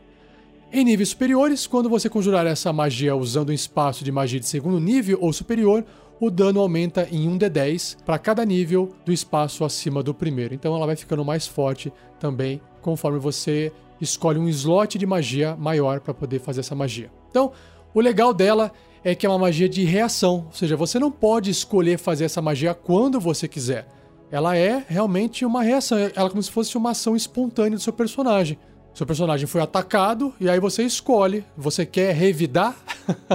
Em 0.71 0.83
níveis 0.83 1.09
superiores, 1.09 1.65
quando 1.65 1.89
você 1.89 2.07
conjurar 2.07 2.45
essa 2.45 2.71
magia 2.71 3.15
usando 3.15 3.49
um 3.49 3.53
espaço 3.53 4.03
de 4.03 4.11
magia 4.11 4.39
de 4.39 4.45
segundo 4.45 4.79
nível 4.79 5.17
ou 5.19 5.33
superior, 5.33 5.83
o 6.19 6.29
dano 6.29 6.59
aumenta 6.59 7.07
em 7.11 7.29
1d10 7.29 7.97
para 8.05 8.19
cada 8.19 8.43
nível 8.45 8.91
do 9.05 9.11
espaço 9.11 9.63
acima 9.63 10.03
do 10.03 10.13
primeiro. 10.13 10.53
Então 10.53 10.75
ela 10.75 10.85
vai 10.85 10.95
ficando 10.95 11.23
mais 11.23 11.47
forte 11.47 11.91
também 12.19 12.61
conforme 12.81 13.19
você 13.19 13.71
escolhe 14.01 14.39
um 14.39 14.47
slot 14.49 14.97
de 14.97 15.05
magia 15.05 15.55
maior 15.55 15.99
para 15.99 16.13
poder 16.13 16.39
fazer 16.39 16.61
essa 16.61 16.75
magia. 16.75 17.11
Então, 17.29 17.51
o 17.93 17.99
legal 17.99 18.33
dela 18.33 18.71
é 19.03 19.15
que 19.15 19.25
é 19.25 19.29
uma 19.29 19.37
magia 19.37 19.67
de 19.69 19.83
reação, 19.83 20.45
ou 20.47 20.53
seja, 20.53 20.75
você 20.75 20.99
não 20.99 21.11
pode 21.11 21.49
escolher 21.49 21.97
fazer 21.97 22.25
essa 22.25 22.41
magia 22.41 22.73
quando 22.73 23.19
você 23.19 23.47
quiser. 23.47 23.87
Ela 24.31 24.57
é 24.57 24.83
realmente 24.87 25.45
uma 25.45 25.63
reação, 25.63 25.97
ela 25.97 26.27
é 26.27 26.29
como 26.29 26.43
se 26.43 26.51
fosse 26.51 26.77
uma 26.77 26.91
ação 26.91 27.15
espontânea 27.15 27.77
do 27.77 27.81
seu 27.81 27.93
personagem. 27.93 28.57
Seu 28.93 29.05
personagem 29.05 29.47
foi 29.47 29.61
atacado 29.61 30.33
e 30.39 30.49
aí 30.49 30.59
você 30.59 30.83
escolhe, 30.83 31.45
você 31.55 31.85
quer 31.85 32.13
revidar? 32.13 32.75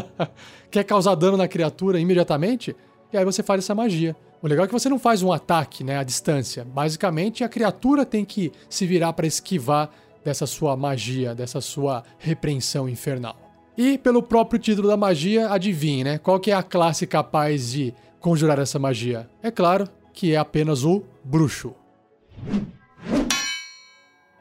quer 0.75 0.85
causar 0.85 1.15
dano 1.15 1.37
na 1.37 1.47
criatura 1.47 2.01
imediatamente? 2.01 2.75
E 3.13 3.17
aí 3.17 3.25
você 3.25 3.43
faz 3.43 3.63
essa 3.63 3.75
magia. 3.75 4.17
O 4.43 4.49
legal 4.49 4.65
é 4.65 4.67
que 4.67 4.73
você 4.73 4.89
não 4.89 4.99
faz 4.99 5.23
um 5.23 5.33
ataque, 5.33 5.85
né, 5.85 5.99
à 5.99 6.03
distância. 6.03 6.65
Basicamente, 6.65 7.45
a 7.45 7.49
criatura 7.49 8.05
tem 8.05 8.25
que 8.25 8.51
se 8.69 8.85
virar 8.85 9.13
para 9.13 9.27
esquivar 9.27 9.89
dessa 10.25 10.47
sua 10.47 10.77
magia, 10.77 11.35
dessa 11.35 11.61
sua 11.61 12.03
repreensão 12.19 12.89
infernal. 12.89 13.37
E 13.79 13.99
pelo 13.99 14.23
próprio 14.23 14.59
título 14.59 14.89
da 14.89 14.97
magia, 14.97 15.51
adivinhe, 15.51 16.03
né? 16.03 16.19
Qual 16.19 16.41
que 16.41 16.51
é 16.51 16.55
a 16.55 16.63
classe 16.63 17.07
capaz 17.07 17.71
de 17.71 17.95
conjurar 18.21 18.59
essa 18.59 18.79
magia? 18.79 19.29
É 19.43 19.51
claro 19.51 19.89
que 20.13 20.35
é 20.35 20.37
apenas 20.37 20.85
o 20.85 21.05
bruxo. 21.25 21.75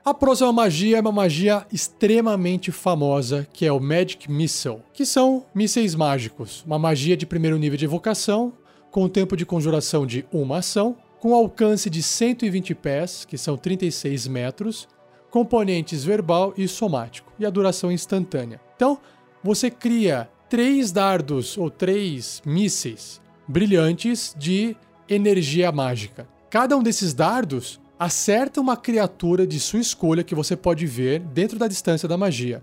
A 0.06 0.14
próxima 0.14 0.52
magia 0.52 0.98
é 0.98 1.00
uma 1.00 1.14
magia 1.14 1.66
extremamente 1.72 2.74
famosa, 2.74 3.48
que 3.54 3.66
é 3.66 3.72
o 3.72 3.80
Magic 3.80 4.30
Missile, 4.30 4.82
que 4.92 5.06
são 5.06 5.46
mísseis 5.56 5.96
mágicos, 5.96 6.62
uma 6.68 6.78
magia 6.78 7.16
de 7.16 7.26
primeiro 7.26 7.58
nível 7.58 7.78
de 7.78 7.86
evocação, 7.86 8.52
com 8.92 9.08
tempo 9.08 9.38
de 9.38 9.46
conjuração 9.46 10.06
de 10.06 10.26
uma 10.30 10.58
ação, 10.58 10.98
com 11.22 11.34
alcance 11.34 11.90
de 11.90 12.04
120 12.04 12.76
pés, 12.76 13.24
que 13.24 13.38
são 13.38 13.56
36 13.56 14.28
metros, 14.28 14.90
componentes 15.32 16.04
verbal 16.04 16.54
e 16.58 16.68
somático, 16.68 17.32
e 17.40 17.46
a 17.46 17.50
duração 17.50 17.90
instantânea. 17.90 18.60
Então, 18.76 19.00
você 19.42 19.72
cria 19.72 20.30
três 20.50 20.92
dardos 20.92 21.58
ou 21.58 21.70
três 21.70 22.42
mísseis 22.46 23.22
brilhantes 23.48 24.36
de 24.38 24.76
energia 25.08 25.72
mágica. 25.72 26.28
Cada 26.50 26.76
um 26.76 26.84
desses 26.84 27.14
dardos 27.14 27.80
acerta 28.04 28.60
uma 28.60 28.76
criatura 28.76 29.48
de 29.48 29.58
sua 29.62 29.80
escolha 29.80 30.26
que 30.26 30.36
você 30.36 30.58
pode 30.58 30.86
ver 30.86 31.22
dentro 31.22 31.58
da 31.58 31.70
distância 31.70 32.06
da 32.06 32.18
magia. 32.18 32.62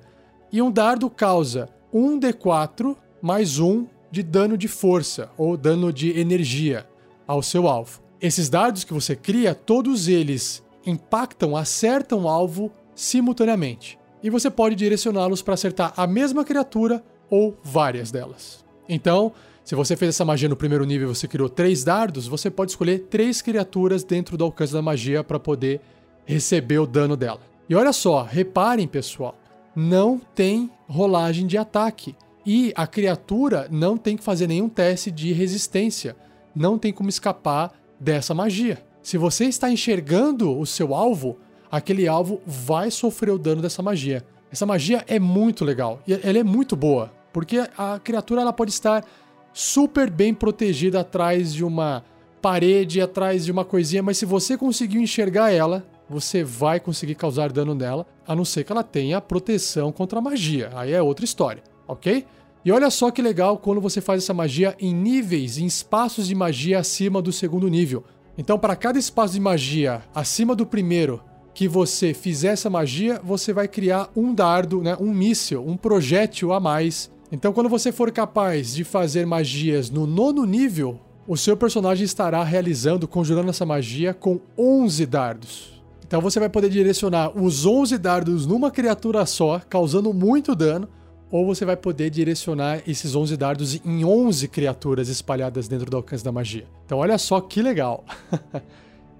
E 0.52 0.60
um 0.60 0.70
dardo 0.70 1.08
causa 1.08 1.66
1d4 1.94 2.94
mais 3.22 3.58
1 3.58 3.86
de 4.10 4.22
dano 4.22 4.58
de 4.58 4.68
força 4.68 5.30
ou 5.38 5.56
dano 5.56 5.90
de 5.90 6.18
energia 6.18 6.86
ao 7.26 7.42
seu 7.42 7.66
alvo. 7.66 8.02
Esses 8.20 8.50
dardos 8.50 8.84
que 8.84 8.92
você 8.92 9.16
cria, 9.16 9.54
todos 9.54 10.08
eles 10.08 10.62
impactam, 10.84 11.56
acertam 11.56 12.24
o 12.24 12.28
alvo 12.28 12.70
simultaneamente. 12.94 13.98
E 14.22 14.28
você 14.28 14.50
pode 14.50 14.74
direcioná-los 14.74 15.40
para 15.40 15.54
acertar 15.54 15.94
a 15.96 16.06
mesma 16.06 16.44
criatura 16.44 17.02
ou 17.30 17.56
várias 17.64 18.10
delas. 18.10 18.62
Então, 18.86 19.32
se 19.64 19.74
você 19.74 19.96
fez 19.96 20.10
essa 20.10 20.24
magia 20.24 20.48
no 20.48 20.56
primeiro 20.56 20.84
nível 20.84 21.10
e 21.10 21.14
você 21.14 21.28
criou 21.28 21.48
três 21.48 21.84
dardos, 21.84 22.26
você 22.26 22.50
pode 22.50 22.72
escolher 22.72 23.06
três 23.10 23.40
criaturas 23.40 24.02
dentro 24.02 24.36
do 24.36 24.44
alcance 24.44 24.72
da 24.72 24.82
magia 24.82 25.22
para 25.22 25.38
poder 25.38 25.80
receber 26.24 26.78
o 26.78 26.86
dano 26.86 27.16
dela. 27.16 27.40
E 27.68 27.74
olha 27.74 27.92
só, 27.92 28.22
reparem 28.22 28.88
pessoal, 28.88 29.38
não 29.74 30.20
tem 30.34 30.70
rolagem 30.88 31.46
de 31.46 31.56
ataque. 31.56 32.16
E 32.44 32.72
a 32.74 32.86
criatura 32.86 33.68
não 33.70 33.96
tem 33.96 34.16
que 34.16 34.24
fazer 34.24 34.46
nenhum 34.46 34.68
teste 34.68 35.10
de 35.10 35.32
resistência. 35.32 36.16
Não 36.54 36.78
tem 36.78 36.92
como 36.92 37.08
escapar 37.08 37.72
dessa 37.98 38.34
magia. 38.34 38.82
Se 39.02 39.16
você 39.16 39.44
está 39.44 39.70
enxergando 39.70 40.58
o 40.58 40.66
seu 40.66 40.94
alvo, 40.94 41.38
aquele 41.70 42.08
alvo 42.08 42.40
vai 42.46 42.90
sofrer 42.90 43.30
o 43.30 43.38
dano 43.38 43.62
dessa 43.62 43.82
magia. 43.82 44.24
Essa 44.50 44.66
magia 44.66 45.04
é 45.06 45.18
muito 45.18 45.64
legal 45.64 46.02
e 46.06 46.12
ela 46.12 46.38
é 46.38 46.42
muito 46.42 46.74
boa, 46.74 47.12
porque 47.32 47.58
a 47.78 48.00
criatura 48.02 48.40
ela 48.40 48.52
pode 48.52 48.72
estar 48.72 49.04
super 49.52 50.10
bem 50.10 50.32
protegida 50.32 51.00
atrás 51.00 51.52
de 51.52 51.64
uma 51.64 52.04
parede, 52.40 53.00
atrás 53.00 53.44
de 53.44 53.52
uma 53.52 53.64
coisinha, 53.64 54.02
mas 54.02 54.18
se 54.18 54.24
você 54.24 54.56
conseguir 54.56 54.98
enxergar 54.98 55.52
ela, 55.52 55.86
você 56.08 56.42
vai 56.42 56.80
conseguir 56.80 57.14
causar 57.14 57.52
dano 57.52 57.74
nela, 57.74 58.06
a 58.26 58.34
não 58.34 58.44
ser 58.44 58.64
que 58.64 58.72
ela 58.72 58.82
tenha 58.82 59.20
proteção 59.20 59.92
contra 59.92 60.18
a 60.18 60.22
magia. 60.22 60.70
Aí 60.74 60.92
é 60.92 61.00
outra 61.02 61.24
história, 61.24 61.62
ok? 61.86 62.26
E 62.64 62.72
olha 62.72 62.90
só 62.90 63.10
que 63.10 63.22
legal 63.22 63.56
quando 63.58 63.80
você 63.80 64.00
faz 64.00 64.22
essa 64.22 64.34
magia 64.34 64.74
em 64.78 64.94
níveis, 64.94 65.56
em 65.56 65.66
espaços 65.66 66.26
de 66.26 66.34
magia 66.34 66.78
acima 66.78 67.22
do 67.22 67.32
segundo 67.32 67.68
nível. 67.68 68.04
Então, 68.36 68.58
para 68.58 68.76
cada 68.76 68.98
espaço 68.98 69.34
de 69.34 69.40
magia 69.40 70.02
acima 70.14 70.54
do 70.54 70.66
primeiro 70.66 71.22
que 71.54 71.68
você 71.68 72.12
fizer 72.14 72.48
essa 72.48 72.70
magia, 72.70 73.20
você 73.22 73.52
vai 73.52 73.68
criar 73.68 74.10
um 74.16 74.34
dardo, 74.34 74.82
né, 74.82 74.96
um 75.00 75.12
míssil, 75.12 75.64
um 75.66 75.76
projétil 75.76 76.52
a 76.52 76.60
mais 76.60 77.10
então, 77.32 77.52
quando 77.52 77.68
você 77.68 77.92
for 77.92 78.10
capaz 78.10 78.74
de 78.74 78.82
fazer 78.82 79.24
magias 79.24 79.88
no 79.88 80.04
nono 80.06 80.44
nível, 80.44 80.98
o 81.28 81.36
seu 81.36 81.56
personagem 81.56 82.04
estará 82.04 82.42
realizando, 82.42 83.06
conjurando 83.06 83.50
essa 83.50 83.64
magia 83.64 84.12
com 84.12 84.40
11 84.58 85.06
dardos. 85.06 85.82
Então, 86.04 86.20
você 86.20 86.40
vai 86.40 86.48
poder 86.48 86.68
direcionar 86.68 87.30
os 87.40 87.64
11 87.64 87.96
dardos 87.98 88.46
numa 88.46 88.68
criatura 88.68 89.24
só, 89.26 89.60
causando 89.68 90.12
muito 90.12 90.56
dano, 90.56 90.88
ou 91.30 91.46
você 91.46 91.64
vai 91.64 91.76
poder 91.76 92.10
direcionar 92.10 92.82
esses 92.84 93.14
11 93.14 93.36
dardos 93.36 93.74
em 93.86 94.04
11 94.04 94.48
criaturas 94.48 95.08
espalhadas 95.08 95.68
dentro 95.68 95.88
do 95.88 95.96
alcance 95.96 96.24
da 96.24 96.32
magia. 96.32 96.66
Então, 96.84 96.98
olha 96.98 97.16
só 97.16 97.40
que 97.40 97.62
legal. 97.62 98.04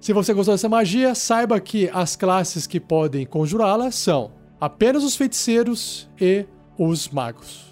Se 0.01 0.11
você 0.11 0.33
gostou 0.33 0.53
dessa 0.53 0.67
magia, 0.67 1.15
saiba 1.15 1.59
que 1.61 1.89
as 1.93 2.17
classes 2.17 2.67
que 2.67 2.79
podem 2.79 3.25
conjurá-la 3.25 3.89
são 3.91 4.31
apenas 4.59 5.03
os 5.03 5.15
feiticeiros 5.15 6.09
e 6.19 6.45
os 6.77 7.07
magos. 7.07 7.70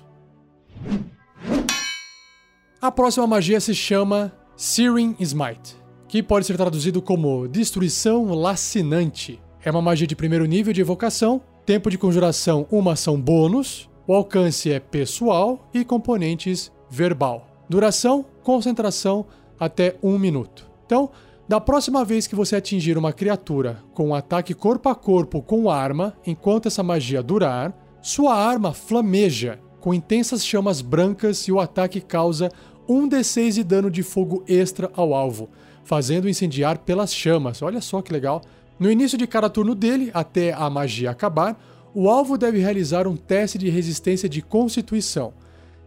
A 2.81 2.91
próxima 2.91 3.27
magia 3.27 3.59
se 3.59 3.75
chama 3.75 4.31
Searing 4.55 5.15
Smite, 5.19 5.75
que 6.07 6.23
pode 6.23 6.45
ser 6.45 6.55
traduzido 6.55 7.01
como 7.01 7.47
Destruição 7.47 8.33
Lacinante. 8.33 9.41
É 9.63 9.69
uma 9.69 9.81
magia 9.81 10.07
de 10.07 10.15
primeiro 10.15 10.45
nível 10.45 10.71
de 10.71 10.81
evocação, 10.81 11.41
tempo 11.65 11.89
de 11.89 11.97
conjuração 11.97 12.65
uma 12.71 12.93
ação 12.93 13.19
bônus, 13.19 13.89
o 14.07 14.13
alcance 14.13 14.71
é 14.71 14.79
pessoal 14.79 15.69
e 15.73 15.85
componentes 15.85 16.71
verbal. 16.89 17.47
Duração, 17.69 18.25
concentração 18.41 19.25
até 19.59 19.97
um 20.01 20.17
minuto. 20.17 20.67
Então, 20.85 21.11
da 21.47 21.59
próxima 21.59 22.05
vez 22.05 22.25
que 22.25 22.35
você 22.35 22.55
atingir 22.55 22.97
uma 22.97 23.13
criatura 23.13 23.83
com 23.93 24.07
um 24.07 24.15
ataque 24.15 24.53
corpo 24.53 24.87
a 24.87 24.95
corpo 24.95 25.41
com 25.41 25.69
arma, 25.69 26.15
enquanto 26.25 26.67
essa 26.67 26.81
magia 26.81 27.21
durar, 27.21 27.71
sua 28.01 28.33
arma 28.33 28.73
flameja 28.73 29.59
com 29.79 29.93
intensas 29.93 30.45
chamas 30.45 30.81
brancas 30.81 31.47
e 31.47 31.51
o 31.51 31.59
ataque 31.59 32.01
causa 32.01 32.51
1d6 32.87 33.53
de 33.53 33.63
dano 33.63 33.91
de 33.91 34.03
fogo 34.03 34.43
extra 34.47 34.89
ao 34.93 35.13
alvo, 35.13 35.49
fazendo 35.83 36.27
incendiar 36.27 36.79
pelas 36.79 37.13
chamas. 37.13 37.61
Olha 37.61 37.81
só 37.81 38.01
que 38.01 38.11
legal. 38.11 38.41
No 38.79 38.89
início 38.89 39.17
de 39.17 39.27
cada 39.27 39.49
turno 39.49 39.75
dele, 39.75 40.09
até 40.13 40.53
a 40.53 40.69
magia 40.69 41.11
acabar, 41.11 41.59
o 41.93 42.09
alvo 42.09 42.37
deve 42.37 42.59
realizar 42.59 43.07
um 43.07 43.15
teste 43.15 43.57
de 43.57 43.69
resistência 43.69 44.29
de 44.29 44.41
constituição. 44.41 45.33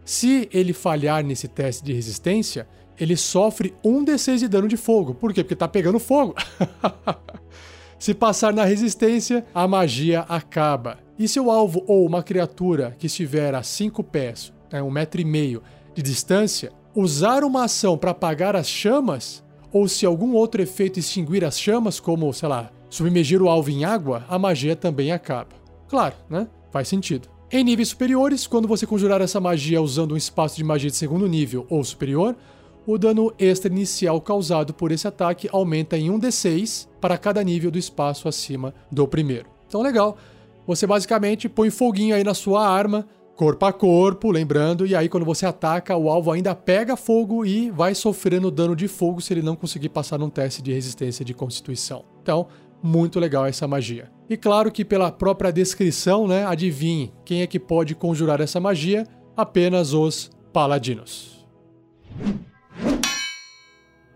Se 0.04 0.48
ele 0.52 0.72
falhar 0.72 1.24
nesse 1.24 1.48
teste 1.48 1.84
de 1.84 1.92
resistência, 1.92 2.68
ele 2.98 3.16
sofre 3.16 3.74
1d6 3.84 4.38
de 4.38 4.48
dano 4.48 4.68
de 4.68 4.76
fogo. 4.76 5.14
Por 5.14 5.32
quê? 5.32 5.42
Porque 5.42 5.56
tá 5.56 5.66
pegando 5.66 5.98
fogo. 5.98 6.34
Se 8.02 8.12
passar 8.12 8.52
na 8.52 8.64
resistência, 8.64 9.46
a 9.54 9.68
magia 9.68 10.22
acaba. 10.22 10.98
E 11.16 11.28
se 11.28 11.38
o 11.38 11.52
alvo 11.52 11.84
ou 11.86 12.04
uma 12.04 12.20
criatura 12.20 12.96
que 12.98 13.06
estiver 13.06 13.54
a 13.54 13.62
5 13.62 14.02
pés, 14.02 14.52
né, 14.72 14.82
um 14.82 14.90
metro 14.90 15.20
e 15.20 15.24
meio 15.24 15.62
de 15.94 16.02
distância, 16.02 16.72
usar 16.96 17.44
uma 17.44 17.62
ação 17.62 17.96
para 17.96 18.10
apagar 18.10 18.56
as 18.56 18.66
chamas, 18.66 19.44
ou 19.72 19.86
se 19.86 20.04
algum 20.04 20.34
outro 20.34 20.60
efeito 20.60 20.98
extinguir 20.98 21.44
as 21.44 21.56
chamas, 21.56 22.00
como, 22.00 22.32
sei 22.32 22.48
lá, 22.48 22.72
submergir 22.90 23.40
o 23.40 23.48
alvo 23.48 23.70
em 23.70 23.84
água, 23.84 24.26
a 24.28 24.36
magia 24.36 24.74
também 24.74 25.12
acaba. 25.12 25.54
Claro, 25.86 26.16
né? 26.28 26.48
Faz 26.72 26.88
sentido. 26.88 27.28
Em 27.52 27.62
níveis 27.62 27.90
superiores, 27.90 28.48
quando 28.48 28.66
você 28.66 28.84
conjurar 28.84 29.20
essa 29.20 29.38
magia 29.38 29.80
usando 29.80 30.14
um 30.14 30.16
espaço 30.16 30.56
de 30.56 30.64
magia 30.64 30.90
de 30.90 30.96
segundo 30.96 31.28
nível 31.28 31.68
ou 31.70 31.84
superior, 31.84 32.34
o 32.86 32.98
dano 32.98 33.32
extra 33.38 33.70
inicial 33.70 34.20
causado 34.20 34.74
por 34.74 34.90
esse 34.92 35.06
ataque 35.06 35.48
aumenta 35.52 35.96
em 35.96 36.10
1d6 36.10 36.88
para 37.00 37.18
cada 37.18 37.42
nível 37.42 37.70
do 37.70 37.78
espaço 37.78 38.28
acima 38.28 38.74
do 38.90 39.06
primeiro. 39.06 39.46
Então, 39.66 39.82
legal. 39.82 40.16
Você 40.66 40.86
basicamente 40.86 41.48
põe 41.48 41.70
foguinho 41.70 42.14
aí 42.14 42.22
na 42.22 42.34
sua 42.34 42.64
arma, 42.64 43.06
corpo 43.34 43.66
a 43.66 43.72
corpo, 43.72 44.30
lembrando, 44.30 44.86
e 44.86 44.94
aí 44.94 45.08
quando 45.08 45.26
você 45.26 45.44
ataca, 45.44 45.96
o 45.96 46.08
alvo 46.08 46.30
ainda 46.30 46.54
pega 46.54 46.96
fogo 46.96 47.44
e 47.44 47.70
vai 47.70 47.94
sofrendo 47.94 48.50
dano 48.50 48.76
de 48.76 48.86
fogo 48.86 49.20
se 49.20 49.34
ele 49.34 49.42
não 49.42 49.56
conseguir 49.56 49.88
passar 49.88 50.18
num 50.18 50.30
teste 50.30 50.62
de 50.62 50.72
resistência 50.72 51.24
de 51.24 51.34
constituição. 51.34 52.04
Então, 52.22 52.46
muito 52.82 53.18
legal 53.18 53.46
essa 53.46 53.66
magia. 53.66 54.10
E 54.28 54.36
claro 54.36 54.70
que 54.70 54.84
pela 54.84 55.10
própria 55.10 55.52
descrição, 55.52 56.28
né, 56.28 56.44
adivinhe 56.44 57.12
quem 57.24 57.42
é 57.42 57.46
que 57.46 57.58
pode 57.58 57.94
conjurar 57.94 58.40
essa 58.40 58.60
magia? 58.60 59.06
Apenas 59.36 59.92
os 59.92 60.30
paladinos. 60.52 61.44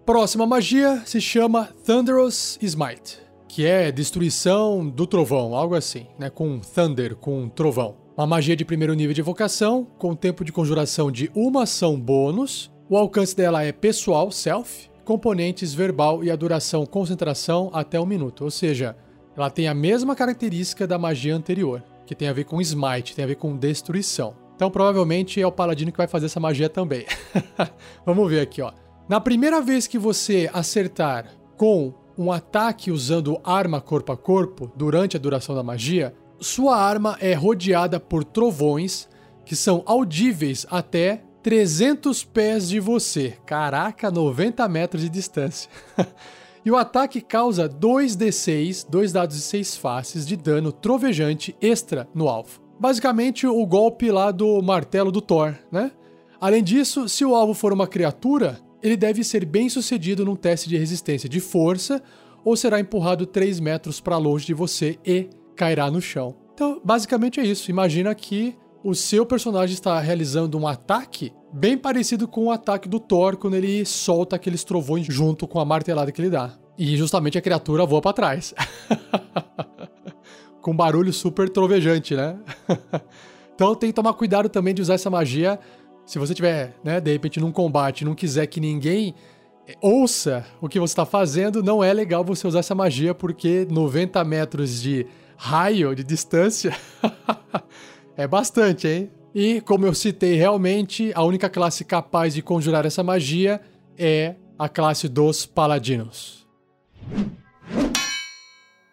Próxima 0.04 0.46
magia 0.46 1.02
se 1.04 1.20
chama 1.20 1.68
Thunderous 1.84 2.58
Smite 2.62 3.26
que 3.56 3.64
é 3.64 3.90
destruição 3.90 4.86
do 4.86 5.06
trovão, 5.06 5.54
algo 5.54 5.74
assim, 5.74 6.06
né? 6.18 6.28
Com 6.28 6.58
thunder, 6.58 7.16
com 7.16 7.48
trovão. 7.48 7.96
Uma 8.14 8.26
magia 8.26 8.54
de 8.54 8.66
primeiro 8.66 8.92
nível 8.92 9.14
de 9.14 9.22
evocação, 9.22 9.86
com 9.96 10.14
tempo 10.14 10.44
de 10.44 10.52
conjuração 10.52 11.10
de 11.10 11.30
uma 11.34 11.62
ação 11.62 11.98
bônus. 11.98 12.70
O 12.86 12.98
alcance 12.98 13.34
dela 13.34 13.62
é 13.62 13.72
pessoal, 13.72 14.30
self, 14.30 14.90
componentes 15.06 15.72
verbal 15.72 16.22
e 16.22 16.30
a 16.30 16.36
duração 16.36 16.84
concentração 16.84 17.70
até 17.72 17.98
um 17.98 18.04
minuto. 18.04 18.44
Ou 18.44 18.50
seja, 18.50 18.94
ela 19.34 19.48
tem 19.48 19.68
a 19.68 19.74
mesma 19.74 20.14
característica 20.14 20.86
da 20.86 20.98
magia 20.98 21.34
anterior, 21.34 21.82
que 22.04 22.14
tem 22.14 22.28
a 22.28 22.34
ver 22.34 22.44
com 22.44 22.60
smite, 22.60 23.16
tem 23.16 23.24
a 23.24 23.28
ver 23.28 23.36
com 23.36 23.56
destruição. 23.56 24.45
Então 24.56 24.70
provavelmente 24.70 25.40
é 25.40 25.46
o 25.46 25.52
paladino 25.52 25.92
que 25.92 25.98
vai 25.98 26.08
fazer 26.08 26.26
essa 26.26 26.40
magia 26.40 26.68
também. 26.68 27.04
Vamos 28.04 28.28
ver 28.28 28.40
aqui, 28.40 28.62
ó. 28.62 28.72
Na 29.06 29.20
primeira 29.20 29.60
vez 29.60 29.86
que 29.86 29.98
você 29.98 30.50
acertar 30.52 31.26
com 31.56 31.94
um 32.18 32.32
ataque 32.32 32.90
usando 32.90 33.38
arma 33.44 33.80
corpo 33.80 34.10
a 34.10 34.16
corpo 34.16 34.72
durante 34.74 35.16
a 35.16 35.20
duração 35.20 35.54
da 35.54 35.62
magia, 35.62 36.14
sua 36.40 36.76
arma 36.76 37.16
é 37.20 37.34
rodeada 37.34 38.00
por 38.00 38.24
trovões 38.24 39.08
que 39.44 39.54
são 39.54 39.82
audíveis 39.86 40.66
até 40.70 41.22
300 41.42 42.24
pés 42.24 42.68
de 42.68 42.80
você. 42.80 43.38
Caraca, 43.46 44.10
90 44.10 44.66
metros 44.68 45.02
de 45.02 45.08
distância. 45.08 45.70
e 46.64 46.70
o 46.70 46.76
ataque 46.76 47.20
causa 47.20 47.68
2d6, 47.68 48.86
dois 48.88 49.12
dados 49.12 49.36
de 49.36 49.42
6 49.42 49.76
faces 49.76 50.26
de 50.26 50.36
dano 50.36 50.72
trovejante 50.72 51.54
extra 51.60 52.08
no 52.12 52.28
alvo. 52.28 52.65
Basicamente 52.78 53.46
o 53.46 53.66
golpe 53.66 54.10
lá 54.10 54.30
do 54.30 54.60
martelo 54.62 55.10
do 55.10 55.20
Thor, 55.20 55.54
né? 55.70 55.90
Além 56.40 56.62
disso, 56.62 57.08
se 57.08 57.24
o 57.24 57.34
alvo 57.34 57.54
for 57.54 57.72
uma 57.72 57.86
criatura, 57.86 58.60
ele 58.82 58.96
deve 58.96 59.24
ser 59.24 59.44
bem 59.44 59.68
sucedido 59.68 60.24
num 60.24 60.36
teste 60.36 60.68
de 60.68 60.76
resistência 60.76 61.28
de 61.28 61.40
força 61.40 62.02
ou 62.44 62.56
será 62.56 62.78
empurrado 62.78 63.26
3 63.26 63.58
metros 63.58 64.00
para 64.00 64.18
longe 64.18 64.46
de 64.46 64.54
você 64.54 64.98
e 65.04 65.28
cairá 65.56 65.90
no 65.90 66.00
chão. 66.00 66.36
Então, 66.54 66.80
basicamente 66.84 67.40
é 67.40 67.44
isso. 67.44 67.70
Imagina 67.70 68.14
que 68.14 68.54
o 68.84 68.94
seu 68.94 69.26
personagem 69.26 69.74
está 69.74 69.98
realizando 69.98 70.56
um 70.56 70.66
ataque 70.66 71.32
bem 71.52 71.76
parecido 71.76 72.28
com 72.28 72.44
o 72.44 72.50
ataque 72.52 72.88
do 72.88 73.00
Thor 73.00 73.36
quando 73.36 73.56
ele 73.56 73.84
solta 73.84 74.36
aqueles 74.36 74.62
trovões 74.62 75.06
junto 75.06 75.48
com 75.48 75.58
a 75.58 75.64
martelada 75.64 76.12
que 76.12 76.20
ele 76.20 76.30
dá. 76.30 76.56
E 76.78 76.96
justamente 76.96 77.36
a 77.36 77.42
criatura 77.42 77.86
voa 77.86 78.00
para 78.00 78.12
trás. 78.12 78.54
com 80.66 80.74
barulho 80.74 81.12
super 81.12 81.48
trovejante, 81.48 82.16
né? 82.16 82.36
então 83.54 83.72
tem 83.76 83.90
que 83.90 83.94
tomar 83.94 84.12
cuidado 84.14 84.48
também 84.48 84.74
de 84.74 84.82
usar 84.82 84.94
essa 84.94 85.08
magia 85.08 85.60
se 86.04 86.18
você 86.18 86.34
tiver, 86.34 86.74
né, 86.82 87.00
de 87.00 87.12
repente 87.12 87.38
num 87.38 87.52
combate 87.52 88.04
não 88.04 88.16
quiser 88.16 88.48
que 88.48 88.58
ninguém 88.58 89.14
eh, 89.68 89.76
ouça 89.80 90.44
o 90.60 90.68
que 90.68 90.80
você 90.80 90.90
está 90.90 91.06
fazendo, 91.06 91.62
não 91.62 91.84
é 91.84 91.92
legal 91.92 92.24
você 92.24 92.48
usar 92.48 92.58
essa 92.58 92.74
magia 92.74 93.14
porque 93.14 93.64
90 93.70 94.24
metros 94.24 94.82
de 94.82 95.06
raio 95.36 95.94
de 95.94 96.02
distância 96.02 96.76
é 98.16 98.26
bastante, 98.26 98.88
hein? 98.88 99.10
E 99.32 99.60
como 99.60 99.86
eu 99.86 99.94
citei 99.94 100.34
realmente, 100.34 101.12
a 101.14 101.22
única 101.22 101.48
classe 101.48 101.84
capaz 101.84 102.34
de 102.34 102.42
conjurar 102.42 102.84
essa 102.84 103.04
magia 103.04 103.60
é 103.96 104.34
a 104.58 104.68
classe 104.68 105.08
dos 105.08 105.46
paladinos. 105.46 106.44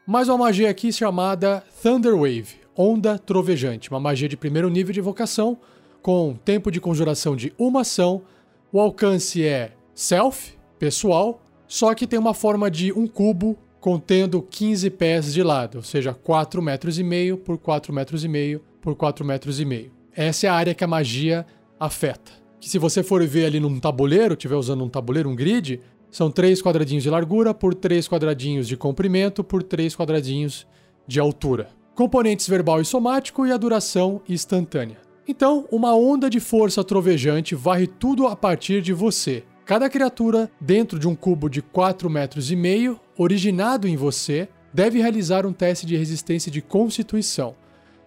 Mais 0.06 0.28
uma 0.28 0.38
magia 0.38 0.70
aqui 0.70 0.92
chamada 0.92 1.64
Thunder 1.82 2.14
Wave, 2.14 2.58
Onda 2.76 3.18
Trovejante, 3.18 3.90
uma 3.90 4.02
magia 4.02 4.28
de 4.28 4.36
primeiro 4.36 4.70
nível 4.70 4.92
de 4.92 5.00
evocação 5.00 5.58
com 6.02 6.36
tempo 6.44 6.70
de 6.70 6.82
conjuração 6.82 7.38
de 7.38 7.54
uma 7.58 7.82
ação. 7.82 8.22
O 8.70 8.82
alcance 8.82 9.42
é 9.46 9.72
self, 9.96 10.58
pessoal, 10.78 11.42
só 11.70 11.94
que 11.96 12.06
tem 12.06 12.20
uma 12.20 12.34
forma 12.34 12.70
de 12.70 12.92
um 12.92 13.08
cubo 13.08 13.58
contendo 13.80 14.42
15 14.42 14.90
pés 14.90 15.34
de 15.34 15.42
lado, 15.42 15.78
ou 15.78 15.84
seja, 15.84 16.14
4 16.14 16.62
metros 16.62 17.00
e 17.00 17.04
meio 17.04 17.38
por 17.38 17.58
4 17.58 17.94
metros 17.94 18.26
e 18.26 18.28
meio 18.28 18.62
por 18.82 18.96
4 18.98 19.24
metros 19.24 19.62
e 19.62 19.64
meio. 19.64 19.90
Essa 20.14 20.48
é 20.48 20.50
a 20.50 20.54
área 20.54 20.76
que 20.76 20.84
a 20.84 20.88
magia 20.88 21.46
afeta. 21.80 22.34
Que 22.60 22.70
se 22.70 22.78
você 22.78 23.04
for 23.04 23.26
ver 23.26 23.46
ali 23.46 23.60
num 23.62 23.80
tabuleiro, 23.80 24.34
estiver 24.34 24.56
usando 24.58 24.84
um 24.84 24.90
tabuleiro, 24.90 25.30
um 25.30 25.36
grid, 25.36 25.80
são 26.14 26.30
3 26.30 26.62
quadradinhos 26.62 27.02
de 27.02 27.10
largura 27.10 27.56
por 27.56 27.74
3 27.74 28.08
quadradinhos 28.08 28.68
de 28.68 28.78
comprimento 28.78 29.44
por 29.44 29.64
3 29.64 29.96
quadradinhos 29.96 30.68
de 31.08 31.20
altura. 31.20 31.72
Componentes 31.96 32.48
verbal 32.48 32.80
e 32.80 32.86
somático 32.86 33.48
e 33.48 33.52
a 33.52 33.58
duração 33.58 34.22
instantânea. 34.30 34.98
Então, 35.28 35.68
uma 35.72 35.96
onda 35.96 36.30
de 36.30 36.40
força 36.40 36.84
trovejante 36.84 37.56
varre 37.56 37.88
tudo 37.88 38.28
a 38.28 38.36
partir 38.36 38.80
de 38.80 38.94
você. 38.94 39.44
Cada 39.66 39.90
criatura 39.90 40.52
dentro 40.62 41.00
de 41.00 41.08
um 41.08 41.16
cubo 41.16 41.50
de 41.50 41.64
4 41.64 42.08
metros 42.12 42.52
e 42.52 42.56
meio, 42.56 43.00
originado 43.18 43.88
em 43.88 43.96
você, 43.96 44.48
deve 44.72 45.02
realizar 45.02 45.48
um 45.48 45.54
teste 45.54 45.88
de 45.88 45.98
resistência 45.98 46.52
de 46.52 46.62
constituição. 46.62 47.56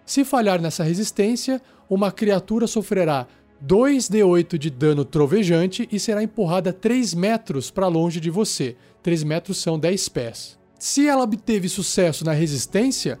Se 0.05 0.23
falhar 0.23 0.61
nessa 0.61 0.81
resistência, 0.81 1.61
uma 1.89 2.09
criatura 2.09 2.67
sofrerá 2.67 3.27
2d8 3.65 4.57
de 4.57 4.69
dano 4.69 5.03
trovejante 5.03 5.87
e 5.91 5.99
será 5.99 6.21
empurrada 6.21 6.71
3 6.71 7.13
metros 7.13 7.71
para 7.71 7.87
longe 7.87 8.19
de 8.19 8.29
você. 8.29 8.75
3 9.01 9.23
metros 9.23 9.57
são 9.57 9.79
10 9.79 10.09
pés. 10.09 10.57
Se 10.77 11.07
ela 11.07 11.23
obteve 11.23 11.67
sucesso 11.67 12.23
na 12.23 12.33
resistência, 12.33 13.19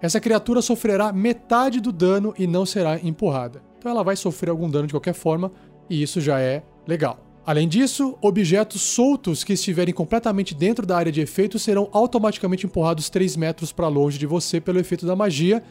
essa 0.00 0.20
criatura 0.20 0.60
sofrerá 0.60 1.12
metade 1.12 1.80
do 1.80 1.90
dano 1.90 2.34
e 2.38 2.46
não 2.46 2.66
será 2.66 2.98
empurrada. 2.98 3.62
Então 3.78 3.90
ela 3.90 4.04
vai 4.04 4.14
sofrer 4.14 4.50
algum 4.50 4.68
dano 4.68 4.86
de 4.86 4.92
qualquer 4.92 5.14
forma, 5.14 5.50
e 5.88 6.02
isso 6.02 6.20
já 6.20 6.38
é 6.38 6.62
legal. 6.86 7.24
Além 7.46 7.66
disso, 7.66 8.18
objetos 8.20 8.82
soltos 8.82 9.42
que 9.42 9.54
estiverem 9.54 9.94
completamente 9.94 10.54
dentro 10.54 10.84
da 10.84 10.98
área 10.98 11.10
de 11.10 11.22
efeito 11.22 11.58
serão 11.58 11.88
automaticamente 11.92 12.66
empurrados 12.66 13.08
3 13.08 13.36
metros 13.36 13.72
para 13.72 13.88
longe 13.88 14.18
de 14.18 14.26
você 14.26 14.60
pelo 14.60 14.78
efeito 14.78 15.06
da 15.06 15.16
magia, 15.16 15.62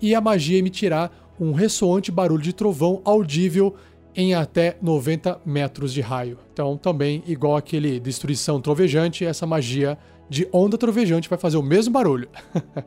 e 0.00 0.14
a 0.14 0.20
magia 0.20 0.58
emitirá 0.58 1.10
um 1.38 1.52
ressoante 1.52 2.10
barulho 2.10 2.42
de 2.42 2.52
trovão 2.52 3.00
audível 3.04 3.74
em 4.14 4.34
até 4.34 4.76
90 4.80 5.40
metros 5.44 5.92
de 5.92 6.00
raio. 6.00 6.38
Então, 6.52 6.76
também, 6.76 7.22
igual 7.26 7.56
aquele 7.56 7.98
destruição 7.98 8.60
trovejante, 8.60 9.24
essa 9.24 9.46
magia 9.46 9.98
de 10.28 10.48
onda 10.52 10.78
trovejante 10.78 11.28
vai 11.28 11.38
fazer 11.38 11.56
o 11.56 11.62
mesmo 11.62 11.92
barulho. 11.92 12.28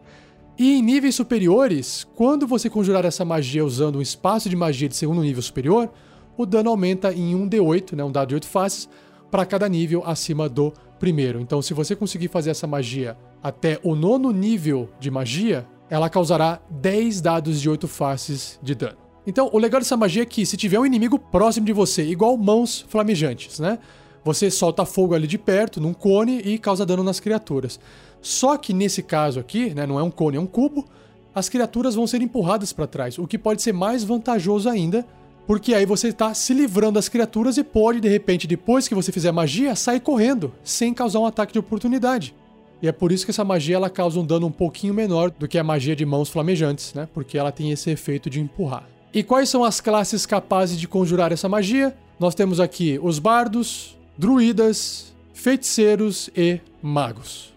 E 0.59 0.79
em 0.79 0.81
níveis 0.81 1.13
superiores, 1.13 2.03
quando 2.15 2.47
você 2.47 2.67
conjurar 2.67 3.05
essa 3.05 3.23
magia 3.23 3.63
usando 3.63 3.99
um 3.99 4.01
espaço 4.01 4.49
de 4.49 4.55
magia 4.55 4.89
de 4.89 4.95
segundo 4.95 5.21
nível 5.21 5.43
superior, 5.43 5.87
o 6.35 6.47
dano 6.47 6.71
aumenta 6.71 7.13
em 7.13 7.35
1d8, 7.35 7.95
né, 7.95 8.03
um 8.03 8.11
dado 8.11 8.29
de 8.29 8.33
8 8.33 8.47
faces, 8.47 8.89
para 9.29 9.45
cada 9.45 9.69
nível 9.69 10.01
acima 10.03 10.49
do 10.49 10.73
primeiro. 10.97 11.39
Então, 11.39 11.61
se 11.61 11.75
você 11.75 11.95
conseguir 11.95 12.27
fazer 12.29 12.49
essa 12.49 12.65
magia 12.65 13.15
até 13.43 13.79
o 13.83 13.93
nono 13.93 14.31
nível 14.31 14.89
de 14.99 15.11
magia, 15.11 15.63
ela 15.89 16.09
causará 16.09 16.59
10 16.69 17.21
dados 17.21 17.61
de 17.61 17.69
8 17.69 17.87
faces 17.87 18.59
de 18.61 18.75
dano. 18.75 18.97
Então, 19.25 19.49
o 19.51 19.57
legal 19.57 19.81
dessa 19.81 19.97
magia 19.97 20.23
é 20.23 20.25
que 20.25 20.45
se 20.45 20.55
tiver 20.55 20.79
um 20.79 20.85
inimigo 20.85 21.19
próximo 21.19 21.65
de 21.65 21.73
você, 21.73 22.03
igual 22.03 22.37
mãos 22.37 22.85
flamejantes, 22.87 23.59
né? 23.59 23.77
Você 24.23 24.49
solta 24.49 24.85
fogo 24.85 25.13
ali 25.13 25.27
de 25.27 25.37
perto, 25.37 25.79
num 25.79 25.93
cone, 25.93 26.39
e 26.39 26.57
causa 26.57 26.85
dano 26.85 27.03
nas 27.03 27.19
criaturas. 27.19 27.79
Só 28.21 28.57
que 28.57 28.73
nesse 28.73 29.03
caso 29.03 29.39
aqui, 29.39 29.73
né, 29.73 29.85
não 29.85 29.99
é 29.99 30.03
um 30.03 30.11
cone, 30.11 30.37
é 30.37 30.39
um 30.39 30.45
cubo, 30.45 30.85
as 31.33 31.49
criaturas 31.49 31.95
vão 31.95 32.07
ser 32.07 32.21
empurradas 32.21 32.73
para 32.73 32.87
trás, 32.87 33.17
o 33.19 33.27
que 33.27 33.37
pode 33.37 33.61
ser 33.61 33.73
mais 33.73 34.03
vantajoso 34.03 34.67
ainda, 34.69 35.05
porque 35.45 35.73
aí 35.73 35.85
você 35.85 36.09
está 36.09 36.33
se 36.33 36.53
livrando 36.53 36.93
das 36.93 37.07
criaturas 37.07 37.57
e 37.57 37.63
pode, 37.63 38.01
de 38.01 38.09
repente, 38.09 38.47
depois 38.47 38.87
que 38.87 38.95
você 38.95 39.11
fizer 39.11 39.31
magia, 39.31 39.75
sair 39.75 39.99
correndo, 39.99 40.53
sem 40.63 40.93
causar 40.93 41.19
um 41.19 41.25
ataque 41.25 41.53
de 41.53 41.59
oportunidade. 41.59 42.35
E 42.81 42.87
é 42.87 42.91
por 42.91 43.11
isso 43.11 43.25
que 43.25 43.31
essa 43.31 43.43
magia 43.43 43.75
ela 43.75 43.89
causa 43.89 44.19
um 44.19 44.25
dano 44.25 44.47
um 44.47 44.51
pouquinho 44.51 44.93
menor 44.93 45.31
do 45.31 45.47
que 45.47 45.57
a 45.57 45.63
magia 45.63 45.95
de 45.95 46.05
mãos 46.05 46.29
flamejantes, 46.29 46.93
né? 46.93 47.07
Porque 47.13 47.37
ela 47.37 47.51
tem 47.51 47.71
esse 47.71 47.89
efeito 47.89 48.29
de 48.29 48.39
empurrar. 48.39 48.87
E 49.13 49.23
quais 49.23 49.49
são 49.49 49.63
as 49.63 49.81
classes 49.81 50.25
capazes 50.25 50.79
de 50.79 50.87
conjurar 50.87 51.31
essa 51.31 51.49
magia? 51.49 51.95
Nós 52.19 52.35
temos 52.35 52.59
aqui 52.59 52.99
os 53.01 53.19
bardos, 53.19 53.97
druidas, 54.17 55.13
feiticeiros 55.33 56.29
e 56.35 56.59
magos. 56.81 57.53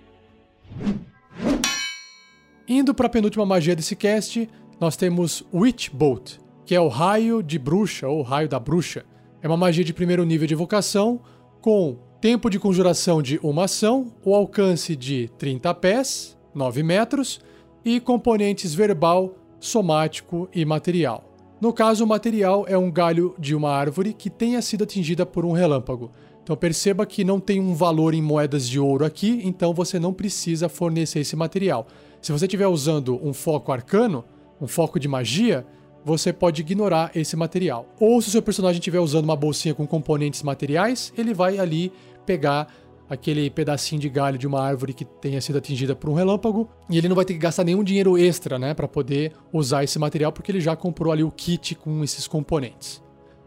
Indo 2.67 2.95
para 2.95 3.07
a 3.07 3.11
penúltima 3.11 3.45
magia 3.45 3.75
desse 3.75 3.97
cast, 3.97 4.49
nós 4.79 4.97
temos 4.97 5.43
Witch 5.53 5.91
Bolt, 5.91 6.39
que 6.65 6.75
é 6.75 6.81
o 6.81 6.89
raio 6.89 7.43
de 7.43 7.59
bruxa 7.59 8.09
ou 8.09 8.23
raio 8.23 8.49
da 8.49 8.59
bruxa. 8.59 9.05
É 9.43 9.49
uma 9.49 9.57
magia 9.57 9.85
de 9.85 9.93
primeiro 9.93 10.25
nível 10.25 10.47
de 10.47 10.55
evocação, 10.55 11.21
com 11.61 11.99
tempo 12.21 12.51
de 12.51 12.59
conjuração 12.59 13.23
de 13.23 13.41
uma 13.43 13.65
ação, 13.65 14.13
o 14.23 14.35
alcance 14.35 14.95
de 14.95 15.31
30 15.39 15.73
pés, 15.75 16.37
9 16.55 16.83
metros, 16.83 17.41
e 17.83 17.99
componentes 17.99 18.75
verbal, 18.75 19.35
somático 19.59 20.47
e 20.55 20.65
material. 20.67 21.25
No 21.61 21.73
caso, 21.73 22.05
o 22.05 22.07
material 22.07 22.67
é 22.69 22.77
um 22.77 22.91
galho 22.91 23.35
de 23.39 23.55
uma 23.55 23.71
árvore 23.71 24.13
que 24.13 24.29
tenha 24.29 24.61
sido 24.61 24.85
atingida 24.85 25.25
por 25.25 25.47
um 25.47 25.53
relâmpago. 25.53 26.11
Então 26.43 26.55
perceba 26.57 27.07
que 27.07 27.25
não 27.25 27.41
tem 27.41 27.59
um 27.59 27.75
valor 27.75 28.13
em 28.13 28.21
moedas 28.21 28.69
de 28.69 28.79
ouro 28.79 29.05
aqui, 29.05 29.41
então 29.45 29.73
você 29.73 29.99
não 29.99 30.13
precisa 30.13 30.69
fornecer 30.69 31.21
esse 31.21 31.37
material. 31.37 31.87
Se 32.21 32.33
você 32.33 32.45
estiver 32.45 32.67
usando 32.67 33.19
um 33.27 33.33
foco 33.33 33.73
arcano, 33.73 34.25
um 34.61 34.67
foco 34.67 35.01
de 35.01 35.09
magia, 35.09 35.67
você 36.05 36.33
pode 36.33 36.63
ignorar 36.63 37.11
esse 37.15 37.37
material. 37.37 37.87
Ou 37.99 38.21
se 38.21 38.29
o 38.29 38.31
seu 38.31 38.43
personagem 38.43 38.79
estiver 38.79 39.01
usando 39.01 39.25
uma 39.25 39.37
bolsinha 39.37 39.75
com 39.75 39.87
componentes 39.87 40.43
materiais, 40.43 41.13
ele 41.17 41.35
vai 41.35 41.59
ali 41.59 41.93
pegar 42.25 42.69
aquele 43.09 43.51
pedacinho 43.51 44.01
de 44.01 44.09
galho 44.09 44.39
de 44.39 44.47
uma 44.47 44.63
árvore 44.63 44.95
que 44.95 45.05
tenha 45.05 45.41
sido 45.41 45.59
atingida 45.59 45.97
por 45.97 46.09
um 46.09 46.15
relâmpago 46.15 46.69
e 46.89 46.97
ele 46.97 47.09
não 47.09 47.17
vai 47.17 47.25
ter 47.25 47.33
que 47.33 47.41
gastar 47.41 47.65
nenhum 47.65 47.83
dinheiro 47.83 48.17
extra, 48.17 48.57
né, 48.57 48.73
para 48.73 48.87
poder 48.87 49.33
usar 49.53 49.83
esse 49.83 49.99
material 49.99 50.31
porque 50.31 50.53
ele 50.53 50.61
já 50.61 50.77
comprou 50.77 51.13
ali 51.13 51.25
o 51.25 51.31
kit 51.31 51.75
com 51.75 52.05
esses 52.05 52.29
componentes. 52.29 53.03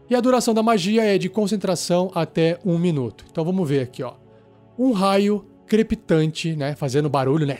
E 0.08 0.14
a 0.14 0.20
duração 0.20 0.52
da 0.52 0.62
magia 0.62 1.02
é 1.02 1.16
de 1.16 1.30
concentração 1.30 2.10
até 2.14 2.58
um 2.62 2.78
minuto. 2.78 3.24
Então 3.30 3.42
vamos 3.42 3.66
ver 3.66 3.80
aqui, 3.80 4.02
ó. 4.02 4.12
Um 4.78 4.92
raio 4.92 5.46
crepitante, 5.66 6.54
né, 6.54 6.76
fazendo 6.76 7.08
barulho, 7.08 7.46
né, 7.46 7.58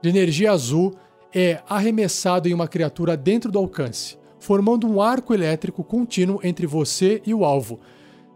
de 0.00 0.08
energia 0.08 0.52
azul 0.52 0.94
é 1.34 1.60
arremessado 1.68 2.48
em 2.48 2.54
uma 2.54 2.66
criatura 2.66 3.14
dentro 3.14 3.52
do 3.52 3.58
alcance, 3.58 4.16
formando 4.40 4.86
um 4.88 5.02
arco 5.02 5.34
elétrico 5.34 5.84
contínuo 5.84 6.40
entre 6.42 6.66
você 6.66 7.20
e 7.26 7.34
o 7.34 7.44
alvo. 7.44 7.78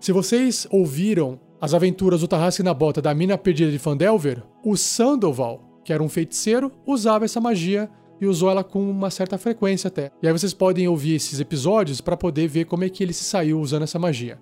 Se 0.00 0.12
vocês 0.12 0.66
ouviram 0.70 1.38
as 1.60 1.74
aventuras 1.74 2.22
do 2.22 2.28
Tarrasque 2.28 2.62
na 2.62 2.72
Bota 2.72 3.02
da 3.02 3.12
Mina 3.12 3.36
Perdida 3.36 3.70
de 3.70 3.78
Fandelver, 3.78 4.42
o 4.64 4.74
Sandoval, 4.74 5.82
que 5.84 5.92
era 5.92 6.02
um 6.02 6.08
feiticeiro, 6.08 6.72
usava 6.86 7.26
essa 7.26 7.38
magia 7.38 7.86
e 8.18 8.26
usou 8.26 8.50
ela 8.50 8.64
com 8.64 8.80
uma 8.80 9.10
certa 9.10 9.36
frequência 9.36 9.88
até. 9.88 10.10
E 10.22 10.26
aí 10.26 10.32
vocês 10.32 10.54
podem 10.54 10.88
ouvir 10.88 11.16
esses 11.16 11.38
episódios 11.38 12.00
para 12.00 12.16
poder 12.16 12.48
ver 12.48 12.64
como 12.64 12.82
é 12.82 12.88
que 12.88 13.02
ele 13.02 13.12
se 13.12 13.24
saiu 13.24 13.60
usando 13.60 13.82
essa 13.82 13.98
magia. 13.98 14.38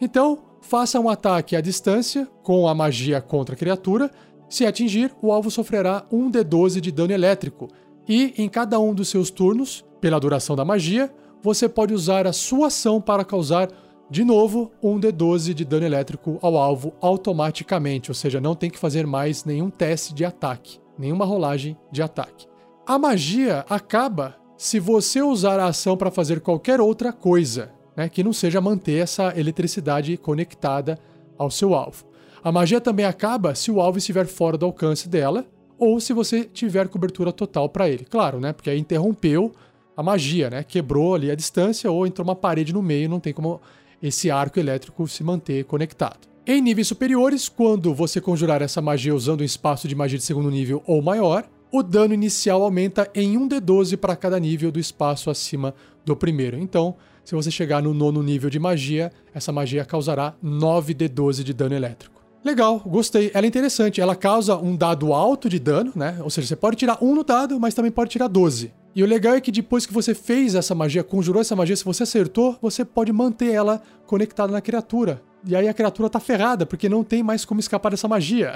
Então, 0.00 0.38
faça 0.62 0.98
um 0.98 1.10
ataque 1.10 1.56
à 1.56 1.60
distância 1.60 2.26
com 2.42 2.66
a 2.66 2.74
magia 2.74 3.20
contra 3.20 3.54
a 3.54 3.58
criatura. 3.58 4.10
Se 4.48 4.64
atingir, 4.64 5.14
o 5.20 5.30
alvo 5.30 5.50
sofrerá 5.50 6.06
um 6.10 6.30
D12 6.30 6.80
de 6.80 6.90
dano 6.90 7.12
elétrico. 7.12 7.68
E 8.08 8.32
em 8.38 8.48
cada 8.48 8.80
um 8.80 8.94
dos 8.94 9.10
seus 9.10 9.28
turnos, 9.28 9.84
pela 10.00 10.18
duração 10.18 10.56
da 10.56 10.64
magia, 10.64 11.12
você 11.42 11.68
pode 11.68 11.92
usar 11.92 12.26
a 12.26 12.32
sua 12.32 12.68
ação 12.68 12.98
para 12.98 13.26
causar 13.26 13.68
de 14.10 14.24
novo 14.24 14.70
um 14.82 15.00
D12 15.00 15.54
de 15.54 15.64
dano 15.64 15.86
elétrico 15.86 16.38
ao 16.42 16.56
alvo 16.56 16.92
automaticamente, 17.00 18.10
ou 18.10 18.14
seja, 18.14 18.40
não 18.40 18.54
tem 18.54 18.70
que 18.70 18.78
fazer 18.78 19.06
mais 19.06 19.44
nenhum 19.44 19.70
teste 19.70 20.12
de 20.14 20.24
ataque, 20.24 20.78
nenhuma 20.98 21.24
rolagem 21.24 21.76
de 21.90 22.02
ataque. 22.02 22.46
A 22.86 22.98
magia 22.98 23.64
acaba 23.68 24.36
se 24.56 24.78
você 24.78 25.22
usar 25.22 25.58
a 25.58 25.66
ação 25.66 25.96
para 25.96 26.10
fazer 26.10 26.40
qualquer 26.40 26.80
outra 26.80 27.12
coisa, 27.12 27.72
né, 27.96 28.08
que 28.08 28.22
não 28.22 28.32
seja 28.32 28.60
manter 28.60 29.02
essa 29.02 29.32
eletricidade 29.38 30.16
conectada 30.16 30.98
ao 31.38 31.50
seu 31.50 31.74
alvo. 31.74 32.04
A 32.44 32.50
magia 32.50 32.80
também 32.80 33.06
acaba 33.06 33.54
se 33.54 33.70
o 33.70 33.80
alvo 33.80 33.98
estiver 33.98 34.26
fora 34.26 34.58
do 34.58 34.66
alcance 34.66 35.08
dela 35.08 35.46
ou 35.78 35.98
se 36.00 36.12
você 36.12 36.44
tiver 36.44 36.88
cobertura 36.88 37.32
total 37.32 37.68
para 37.68 37.88
ele. 37.88 38.04
Claro, 38.04 38.40
né? 38.40 38.52
Porque 38.52 38.70
aí 38.70 38.78
interrompeu 38.78 39.52
a 39.96 40.02
magia, 40.02 40.50
né? 40.50 40.62
Quebrou 40.62 41.14
ali 41.14 41.30
a 41.30 41.34
distância 41.34 41.90
ou 41.90 42.06
entrou 42.06 42.26
uma 42.26 42.36
parede 42.36 42.72
no 42.72 42.82
meio, 42.82 43.08
não 43.08 43.20
tem 43.20 43.32
como 43.32 43.60
esse 44.02 44.30
arco 44.30 44.58
elétrico 44.58 45.06
se 45.06 45.22
manter 45.22 45.64
conectado. 45.64 46.32
Em 46.44 46.60
níveis 46.60 46.88
superiores, 46.88 47.48
quando 47.48 47.94
você 47.94 48.20
conjurar 48.20 48.62
essa 48.62 48.82
magia 48.82 49.14
usando 49.14 49.42
um 49.42 49.44
espaço 49.44 49.86
de 49.86 49.94
magia 49.94 50.18
de 50.18 50.24
segundo 50.24 50.50
nível 50.50 50.82
ou 50.86 51.00
maior, 51.00 51.48
o 51.70 51.82
dano 51.82 52.12
inicial 52.12 52.62
aumenta 52.62 53.08
em 53.14 53.38
1d12 53.38 53.96
para 53.96 54.16
cada 54.16 54.38
nível 54.40 54.72
do 54.72 54.80
espaço 54.80 55.30
acima 55.30 55.72
do 56.04 56.16
primeiro. 56.16 56.58
Então, 56.58 56.96
se 57.24 57.34
você 57.34 57.50
chegar 57.50 57.80
no 57.80 57.94
nono 57.94 58.22
nível 58.22 58.50
de 58.50 58.58
magia, 58.58 59.12
essa 59.32 59.52
magia 59.52 59.84
causará 59.84 60.34
9d12 60.44 61.44
de 61.44 61.54
dano 61.54 61.74
elétrico. 61.74 62.20
Legal, 62.44 62.80
gostei. 62.80 63.30
Ela 63.32 63.46
é 63.46 63.48
interessante. 63.48 64.00
Ela 64.00 64.16
causa 64.16 64.56
um 64.56 64.74
dado 64.74 65.12
alto 65.12 65.48
de 65.48 65.60
dano, 65.60 65.92
né? 65.94 66.18
Ou 66.22 66.28
seja, 66.28 66.48
você 66.48 66.56
pode 66.56 66.76
tirar 66.76 66.98
um 67.00 67.14
no 67.14 67.22
dado, 67.22 67.58
mas 67.60 67.72
também 67.72 67.92
pode 67.92 68.10
tirar 68.10 68.26
12. 68.26 68.72
E 68.94 69.02
o 69.02 69.06
legal 69.06 69.34
é 69.34 69.40
que 69.40 69.50
depois 69.50 69.86
que 69.86 69.92
você 69.92 70.14
fez 70.14 70.54
essa 70.54 70.74
magia, 70.74 71.02
conjurou 71.02 71.40
essa 71.40 71.56
magia, 71.56 71.74
se 71.74 71.84
você 71.84 72.02
acertou, 72.02 72.58
você 72.60 72.84
pode 72.84 73.10
manter 73.12 73.52
ela 73.52 73.82
conectada 74.06 74.52
na 74.52 74.60
criatura. 74.60 75.22
E 75.44 75.56
aí 75.56 75.66
a 75.66 75.74
criatura 75.74 76.10
tá 76.10 76.20
ferrada, 76.20 76.66
porque 76.66 76.88
não 76.88 77.02
tem 77.02 77.22
mais 77.22 77.44
como 77.44 77.58
escapar 77.58 77.90
dessa 77.90 78.06
magia. 78.06 78.54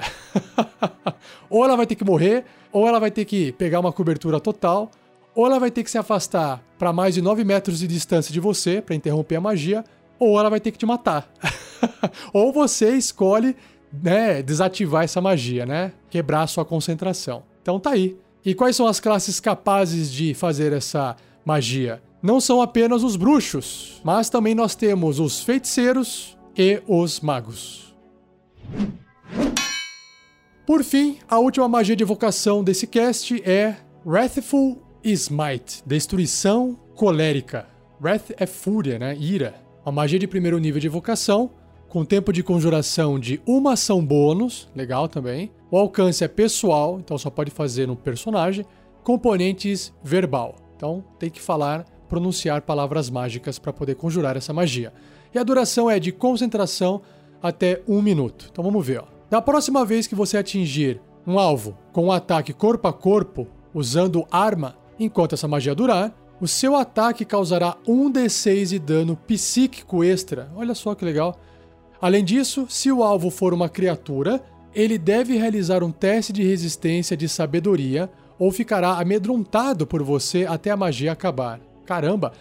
ou 1.48 1.64
ela 1.64 1.74
vai 1.74 1.86
ter 1.86 1.94
que 1.94 2.04
morrer, 2.04 2.44
ou 2.70 2.86
ela 2.86 3.00
vai 3.00 3.10
ter 3.10 3.24
que 3.24 3.52
pegar 3.52 3.80
uma 3.80 3.92
cobertura 3.92 4.38
total, 4.38 4.90
ou 5.34 5.46
ela 5.46 5.58
vai 5.58 5.70
ter 5.70 5.82
que 5.82 5.90
se 5.90 5.98
afastar 5.98 6.62
para 6.78 6.92
mais 6.92 7.14
de 7.14 7.22
9 7.22 7.42
metros 7.42 7.78
de 7.78 7.86
distância 7.86 8.32
de 8.32 8.38
você 8.38 8.82
para 8.82 8.94
interromper 8.94 9.36
a 9.36 9.40
magia, 9.40 9.84
ou 10.18 10.38
ela 10.38 10.50
vai 10.50 10.60
ter 10.60 10.70
que 10.70 10.78
te 10.78 10.86
matar. 10.86 11.30
ou 12.32 12.52
você 12.52 12.94
escolhe 12.94 13.56
né, 13.92 14.42
desativar 14.42 15.04
essa 15.04 15.20
magia, 15.20 15.64
né? 15.64 15.92
Quebrar 16.10 16.42
a 16.42 16.46
sua 16.46 16.64
concentração. 16.64 17.42
Então 17.62 17.80
tá 17.80 17.90
aí. 17.90 18.16
E 18.46 18.54
quais 18.54 18.76
são 18.76 18.86
as 18.86 19.00
classes 19.00 19.40
capazes 19.40 20.12
de 20.12 20.32
fazer 20.32 20.72
essa 20.72 21.16
magia? 21.44 22.00
Não 22.22 22.40
são 22.40 22.62
apenas 22.62 23.02
os 23.02 23.16
bruxos, 23.16 24.00
mas 24.04 24.30
também 24.30 24.54
nós 24.54 24.76
temos 24.76 25.18
os 25.18 25.42
feiticeiros, 25.42 26.38
e 26.56 26.80
os 26.86 27.20
magos. 27.20 27.94
Por 30.64 30.82
fim, 30.82 31.18
a 31.28 31.38
última 31.38 31.68
magia 31.68 31.94
de 31.94 32.02
evocação 32.02 32.64
desse 32.64 32.86
cast 32.86 33.42
é 33.44 33.76
Wrathful 34.04 34.80
Smite, 35.04 35.82
Destruição 35.84 36.78
Colérica. 36.94 37.66
Wrath 38.00 38.30
é 38.36 38.46
fúria, 38.46 38.98
né? 38.98 39.16
Ira. 39.16 39.54
Uma 39.84 39.92
magia 39.92 40.18
de 40.18 40.26
primeiro 40.26 40.58
nível 40.58 40.80
de 40.80 40.86
evocação, 40.86 41.50
com 41.88 42.04
tempo 42.04 42.32
de 42.32 42.42
conjuração 42.42 43.18
de 43.18 43.40
uma 43.46 43.72
ação 43.72 44.04
bônus, 44.04 44.68
legal 44.74 45.08
também. 45.08 45.50
O 45.70 45.76
alcance 45.76 46.22
é 46.24 46.28
pessoal, 46.28 46.98
então 46.98 47.16
só 47.16 47.30
pode 47.30 47.50
fazer 47.50 47.86
no 47.86 47.96
personagem. 47.96 48.64
Componentes 49.02 49.92
verbal, 50.02 50.56
então 50.76 51.04
tem 51.18 51.30
que 51.30 51.40
falar, 51.40 51.84
pronunciar 52.08 52.62
palavras 52.62 53.08
mágicas 53.08 53.58
para 53.58 53.72
poder 53.72 53.94
conjurar 53.94 54.36
essa 54.36 54.52
magia 54.52 54.92
e 55.36 55.38
a 55.38 55.42
duração 55.42 55.90
é 55.90 56.00
de 56.00 56.12
concentração 56.12 57.02
até 57.42 57.82
um 57.86 58.00
minuto. 58.00 58.48
Então 58.50 58.64
vamos 58.64 58.84
ver. 58.86 59.00
Ó. 59.00 59.04
Da 59.28 59.42
próxima 59.42 59.84
vez 59.84 60.06
que 60.06 60.14
você 60.14 60.38
atingir 60.38 61.00
um 61.26 61.38
alvo 61.38 61.76
com 61.92 62.06
um 62.06 62.12
ataque 62.12 62.54
corpo 62.54 62.88
a 62.88 62.92
corpo, 62.92 63.46
usando 63.74 64.26
arma, 64.30 64.76
enquanto 64.98 65.34
essa 65.34 65.46
magia 65.46 65.74
durar, 65.74 66.14
o 66.40 66.48
seu 66.48 66.74
ataque 66.74 67.24
causará 67.24 67.76
1d6 67.86 68.68
de 68.68 68.78
dano 68.78 69.14
psíquico 69.14 70.02
extra. 70.02 70.50
Olha 70.56 70.74
só 70.74 70.94
que 70.94 71.04
legal. 71.04 71.38
Além 72.00 72.24
disso, 72.24 72.66
se 72.68 72.90
o 72.90 73.02
alvo 73.02 73.30
for 73.30 73.54
uma 73.54 73.68
criatura, 73.68 74.42
ele 74.74 74.98
deve 74.98 75.36
realizar 75.36 75.82
um 75.82 75.90
teste 75.90 76.32
de 76.32 76.42
resistência 76.42 77.16
de 77.16 77.28
sabedoria 77.28 78.10
ou 78.38 78.52
ficará 78.52 78.98
amedrontado 78.98 79.86
por 79.86 80.02
você 80.02 80.44
até 80.44 80.70
a 80.70 80.76
magia 80.76 81.12
acabar. 81.12 81.60
Caramba, 81.86 82.32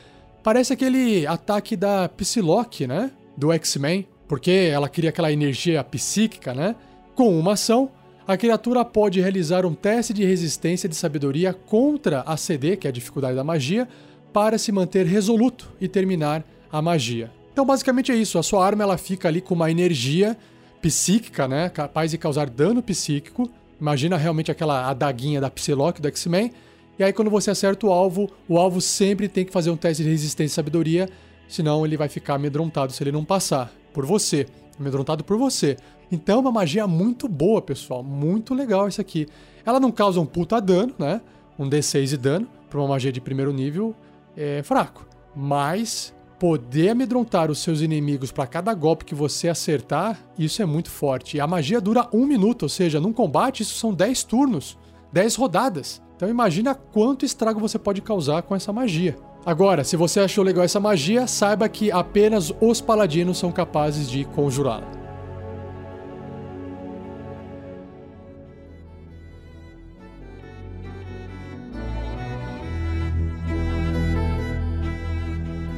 Parece 0.45 0.73
aquele 0.73 1.25
ataque 1.25 1.75
da 1.75 2.07
Psylocke, 2.07 2.85
né? 2.85 3.09
Do 3.35 3.51
X-Men, 3.51 4.07
porque 4.27 4.51
ela 4.51 4.87
cria 4.87 5.09
aquela 5.09 5.31
energia 5.31 5.83
psíquica, 5.83 6.53
né? 6.53 6.75
Com 7.15 7.35
uma 7.39 7.53
ação, 7.53 7.89
a 8.27 8.37
criatura 8.37 8.85
pode 8.85 9.19
realizar 9.19 9.65
um 9.65 9.73
teste 9.73 10.13
de 10.13 10.23
resistência 10.23 10.87
de 10.87 10.95
sabedoria 10.95 11.51
contra 11.51 12.21
a 12.27 12.37
CD, 12.37 12.77
que 12.77 12.85
é 12.85 12.91
a 12.91 12.93
dificuldade 12.93 13.35
da 13.35 13.43
magia, 13.43 13.87
para 14.31 14.59
se 14.59 14.71
manter 14.71 15.07
resoluto 15.07 15.67
e 15.81 15.87
terminar 15.87 16.45
a 16.71 16.79
magia. 16.79 17.31
Então, 17.55 17.65
basicamente 17.65 18.11
é 18.11 18.15
isso. 18.15 18.37
A 18.37 18.43
sua 18.43 18.65
arma 18.65 18.83
ela 18.83 18.97
fica 18.97 19.29
ali 19.29 19.39
com 19.39 19.53
uma 19.53 19.71
energia 19.71 20.37
psíquica, 20.81 21.47
né? 21.47 21.69
Capaz 21.69 22.11
de 22.11 22.17
causar 22.17 22.49
dano 22.49 22.83
psíquico. 22.83 23.49
Imagina 23.79 24.17
realmente 24.17 24.51
aquela 24.51 24.89
adaguinha 24.89 25.39
da 25.39 25.49
Psylocke 25.49 26.01
do 26.01 26.09
X-Men 26.09 26.51
e 26.97 27.03
aí, 27.03 27.11
quando 27.11 27.29
você 27.29 27.51
acerta 27.51 27.85
o 27.85 27.91
alvo, 27.91 28.29
o 28.47 28.57
alvo 28.57 28.79
sempre 28.79 29.27
tem 29.27 29.43
que 29.43 29.51
fazer 29.51 29.69
um 29.69 29.75
teste 29.75 30.01
de 30.01 30.09
resistência 30.09 30.53
e 30.53 30.55
sabedoria, 30.55 31.09
senão 31.45 31.85
ele 31.85 31.97
vai 31.97 32.07
ficar 32.07 32.35
amedrontado 32.35 32.93
se 32.93 33.03
ele 33.03 33.11
não 33.11 33.25
passar. 33.25 33.69
Por 33.93 34.05
você. 34.05 34.47
Amedrontado 34.79 35.21
por 35.21 35.37
você. 35.37 35.75
Então 36.09 36.37
é 36.37 36.39
uma 36.39 36.53
magia 36.53 36.87
muito 36.87 37.27
boa, 37.27 37.61
pessoal. 37.61 38.01
Muito 38.01 38.53
legal 38.53 38.87
isso 38.87 39.01
aqui. 39.01 39.27
Ela 39.65 39.77
não 39.77 39.91
causa 39.91 40.21
um 40.21 40.25
puta 40.25 40.61
dano, 40.61 40.93
né? 40.97 41.19
Um 41.59 41.69
D6 41.69 42.07
de 42.07 42.17
dano. 42.17 42.47
Pra 42.69 42.79
uma 42.79 42.87
magia 42.87 43.11
de 43.11 43.19
primeiro 43.19 43.51
nível 43.51 43.93
é 44.37 44.63
fraco. 44.63 45.05
Mas 45.35 46.13
poder 46.39 46.89
amedrontar 46.89 47.49
os 47.49 47.59
seus 47.59 47.81
inimigos 47.81 48.31
para 48.31 48.47
cada 48.47 48.73
golpe 48.73 49.05
que 49.05 49.15
você 49.15 49.47
acertar, 49.47 50.19
isso 50.37 50.61
é 50.61 50.65
muito 50.65 50.89
forte. 50.89 51.37
E 51.37 51.39
a 51.39 51.47
magia 51.47 51.79
dura 51.81 52.07
um 52.13 52.25
minuto, 52.25 52.63
ou 52.63 52.69
seja, 52.69 52.99
num 52.99 53.13
combate 53.13 53.63
isso 53.63 53.75
são 53.75 53.93
10 53.93 54.23
turnos, 54.23 54.77
10 55.11 55.35
rodadas. 55.35 56.01
Então 56.15 56.29
imagina 56.29 56.75
quanto 56.75 57.25
estrago 57.25 57.59
você 57.59 57.77
pode 57.77 58.01
causar 58.01 58.41
com 58.41 58.55
essa 58.55 58.71
magia. 58.71 59.15
Agora, 59.45 59.83
se 59.83 59.95
você 59.95 60.19
achou 60.19 60.43
legal 60.43 60.63
essa 60.63 60.79
magia, 60.79 61.27
saiba 61.27 61.69
que 61.69 61.91
apenas 61.91 62.51
os 62.59 62.81
paladinos 62.81 63.37
são 63.37 63.51
capazes 63.51 64.09
de 64.09 64.25
conjurá-la. 64.25 65.04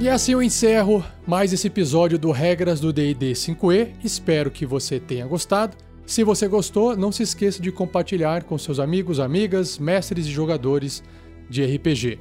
E 0.07 0.09
assim 0.09 0.31
eu 0.31 0.41
encerro 0.41 1.03
mais 1.27 1.51
esse 1.51 1.67
episódio 1.67 2.17
do 2.17 2.31
Regras 2.31 2.79
do 2.79 2.93
D&D 2.93 3.33
5e. 3.33 3.89
Espero 4.01 4.49
que 4.49 4.65
você 4.65 5.01
tenha 5.01 5.27
gostado. 5.27 5.75
Se 6.05 6.23
você 6.23 6.47
gostou, 6.47 6.95
não 6.95 7.11
se 7.11 7.23
esqueça 7.23 7.61
de 7.61 7.73
compartilhar 7.73 8.43
com 8.43 8.57
seus 8.57 8.79
amigos, 8.79 9.19
amigas, 9.19 9.77
mestres 9.77 10.25
e 10.25 10.31
jogadores 10.31 11.03
de 11.49 11.65
RPG. 11.65 12.19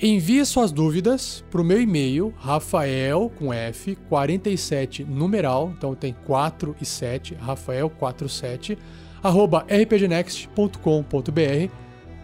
Envie 0.00 0.42
suas 0.46 0.72
dúvidas 0.72 1.44
para 1.50 1.60
o 1.60 1.64
meu 1.64 1.78
e-mail, 1.78 2.32
rafael, 2.38 3.30
com 3.38 3.52
F, 3.52 3.94
47 4.08 5.04
numeral, 5.04 5.74
então 5.76 5.94
tem 5.94 6.16
4 6.24 6.74
e 6.80 6.86
7, 6.86 7.34
rafael47, 7.34 8.78
arroba 9.22 9.66
rpgnext.com.br, 9.68 11.70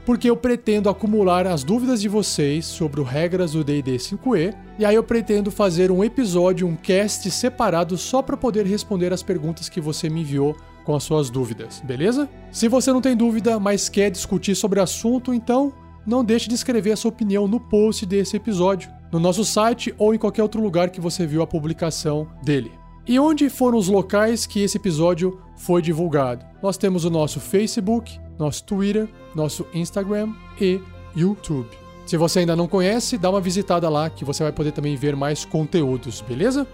porque 0.05 0.29
eu 0.29 0.37
pretendo 0.37 0.89
acumular 0.89 1.47
as 1.47 1.65
dúvidas 1.65 2.01
de 2.01 2.09
vocês 2.09 2.67
sobre 2.67 3.03
regras 3.03 3.53
do 3.53 3.65
D&D 3.65 3.97
5e, 3.97 4.55
e 4.79 4.85
aí 4.85 4.95
eu 4.95 5.03
pretendo 5.03 5.51
fazer 5.51 5.91
um 5.91 6.05
episódio, 6.05 6.67
um 6.67 6.77
cast 6.77 7.31
separado 7.31 7.97
só 7.97 8.21
para 8.21 8.37
poder 8.37 8.67
responder 8.67 9.13
as 9.13 9.23
perguntas 9.23 9.69
que 9.69 9.81
você 9.81 10.11
me 10.11 10.21
enviou 10.21 10.57
com 10.85 10.95
as 10.95 11.03
suas 11.03 11.31
dúvidas, 11.31 11.81
beleza? 11.81 12.29
Se 12.53 12.69
você 12.69 12.93
não 12.93 13.01
tem 13.01 13.17
dúvida, 13.17 13.59
mas 13.59 13.89
quer 13.89 14.11
discutir 14.11 14.55
sobre 14.55 14.79
o 14.79 14.83
assunto, 14.83 15.33
então 15.33 15.73
não 16.07 16.23
deixe 16.23 16.49
de 16.49 16.55
escrever 16.55 16.93
a 16.93 16.97
sua 16.97 17.09
opinião 17.09 17.49
no 17.49 17.59
post 17.59 18.05
desse 18.05 18.37
episódio, 18.37 18.91
no 19.11 19.19
nosso 19.19 19.45
site 19.45 19.95
ou 19.97 20.15
em 20.15 20.19
qualquer 20.19 20.43
outro 20.43 20.61
lugar 20.61 20.91
que 20.91 21.01
você 21.01 21.27
viu 21.27 21.41
a 21.41 21.47
publicação 21.47 22.29
dele. 22.43 22.84
E 23.07 23.19
onde 23.19 23.51
foram 23.51 23.77
os 23.77 23.89
locais 23.89 24.47
que 24.47 24.63
esse 24.63 24.79
episódio 24.79 25.39
foi 25.57 25.83
divulgado? 25.83 26.45
Nós 26.63 26.79
temos 26.79 27.05
o 27.05 27.11
nosso 27.11 27.39
Facebook, 27.39 28.19
nosso 28.39 28.65
Twitter, 28.65 29.09
nosso 29.35 29.67
Instagram 29.75 30.33
e 30.59 30.81
YouTube. 31.15 31.69
Se 32.07 32.17
você 32.17 32.41
ainda 32.41 32.57
não 32.57 32.67
conhece, 32.67 33.19
dá 33.19 33.29
uma 33.29 33.41
visitada 33.41 33.89
lá 33.89 34.09
que 34.09 34.25
você 34.25 34.43
vai 34.43 34.53
poder 34.53 34.73
também 34.73 34.97
ver 34.97 35.15
mais 35.15 35.45
conteúdos, 35.45 36.23
beleza? 36.23 36.67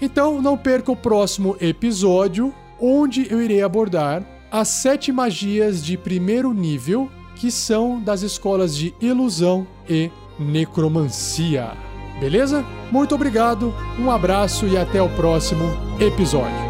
Então 0.00 0.42
não 0.42 0.56
perca 0.56 0.90
o 0.90 0.96
próximo 0.96 1.56
episódio, 1.60 2.52
onde 2.80 3.30
eu 3.30 3.40
irei 3.40 3.62
abordar 3.62 4.24
as 4.50 4.68
sete 4.68 5.12
magias 5.12 5.84
de 5.84 5.96
primeiro 5.96 6.52
nível 6.52 7.08
que 7.36 7.50
são 7.50 8.00
das 8.00 8.22
escolas 8.22 8.76
de 8.76 8.94
ilusão 9.00 9.66
e 9.88 10.10
necromancia. 10.38 11.87
Beleza? 12.20 12.64
Muito 12.90 13.14
obrigado, 13.14 13.72
um 13.98 14.10
abraço 14.10 14.66
e 14.66 14.76
até 14.76 15.00
o 15.00 15.08
próximo 15.10 15.64
episódio. 16.00 16.67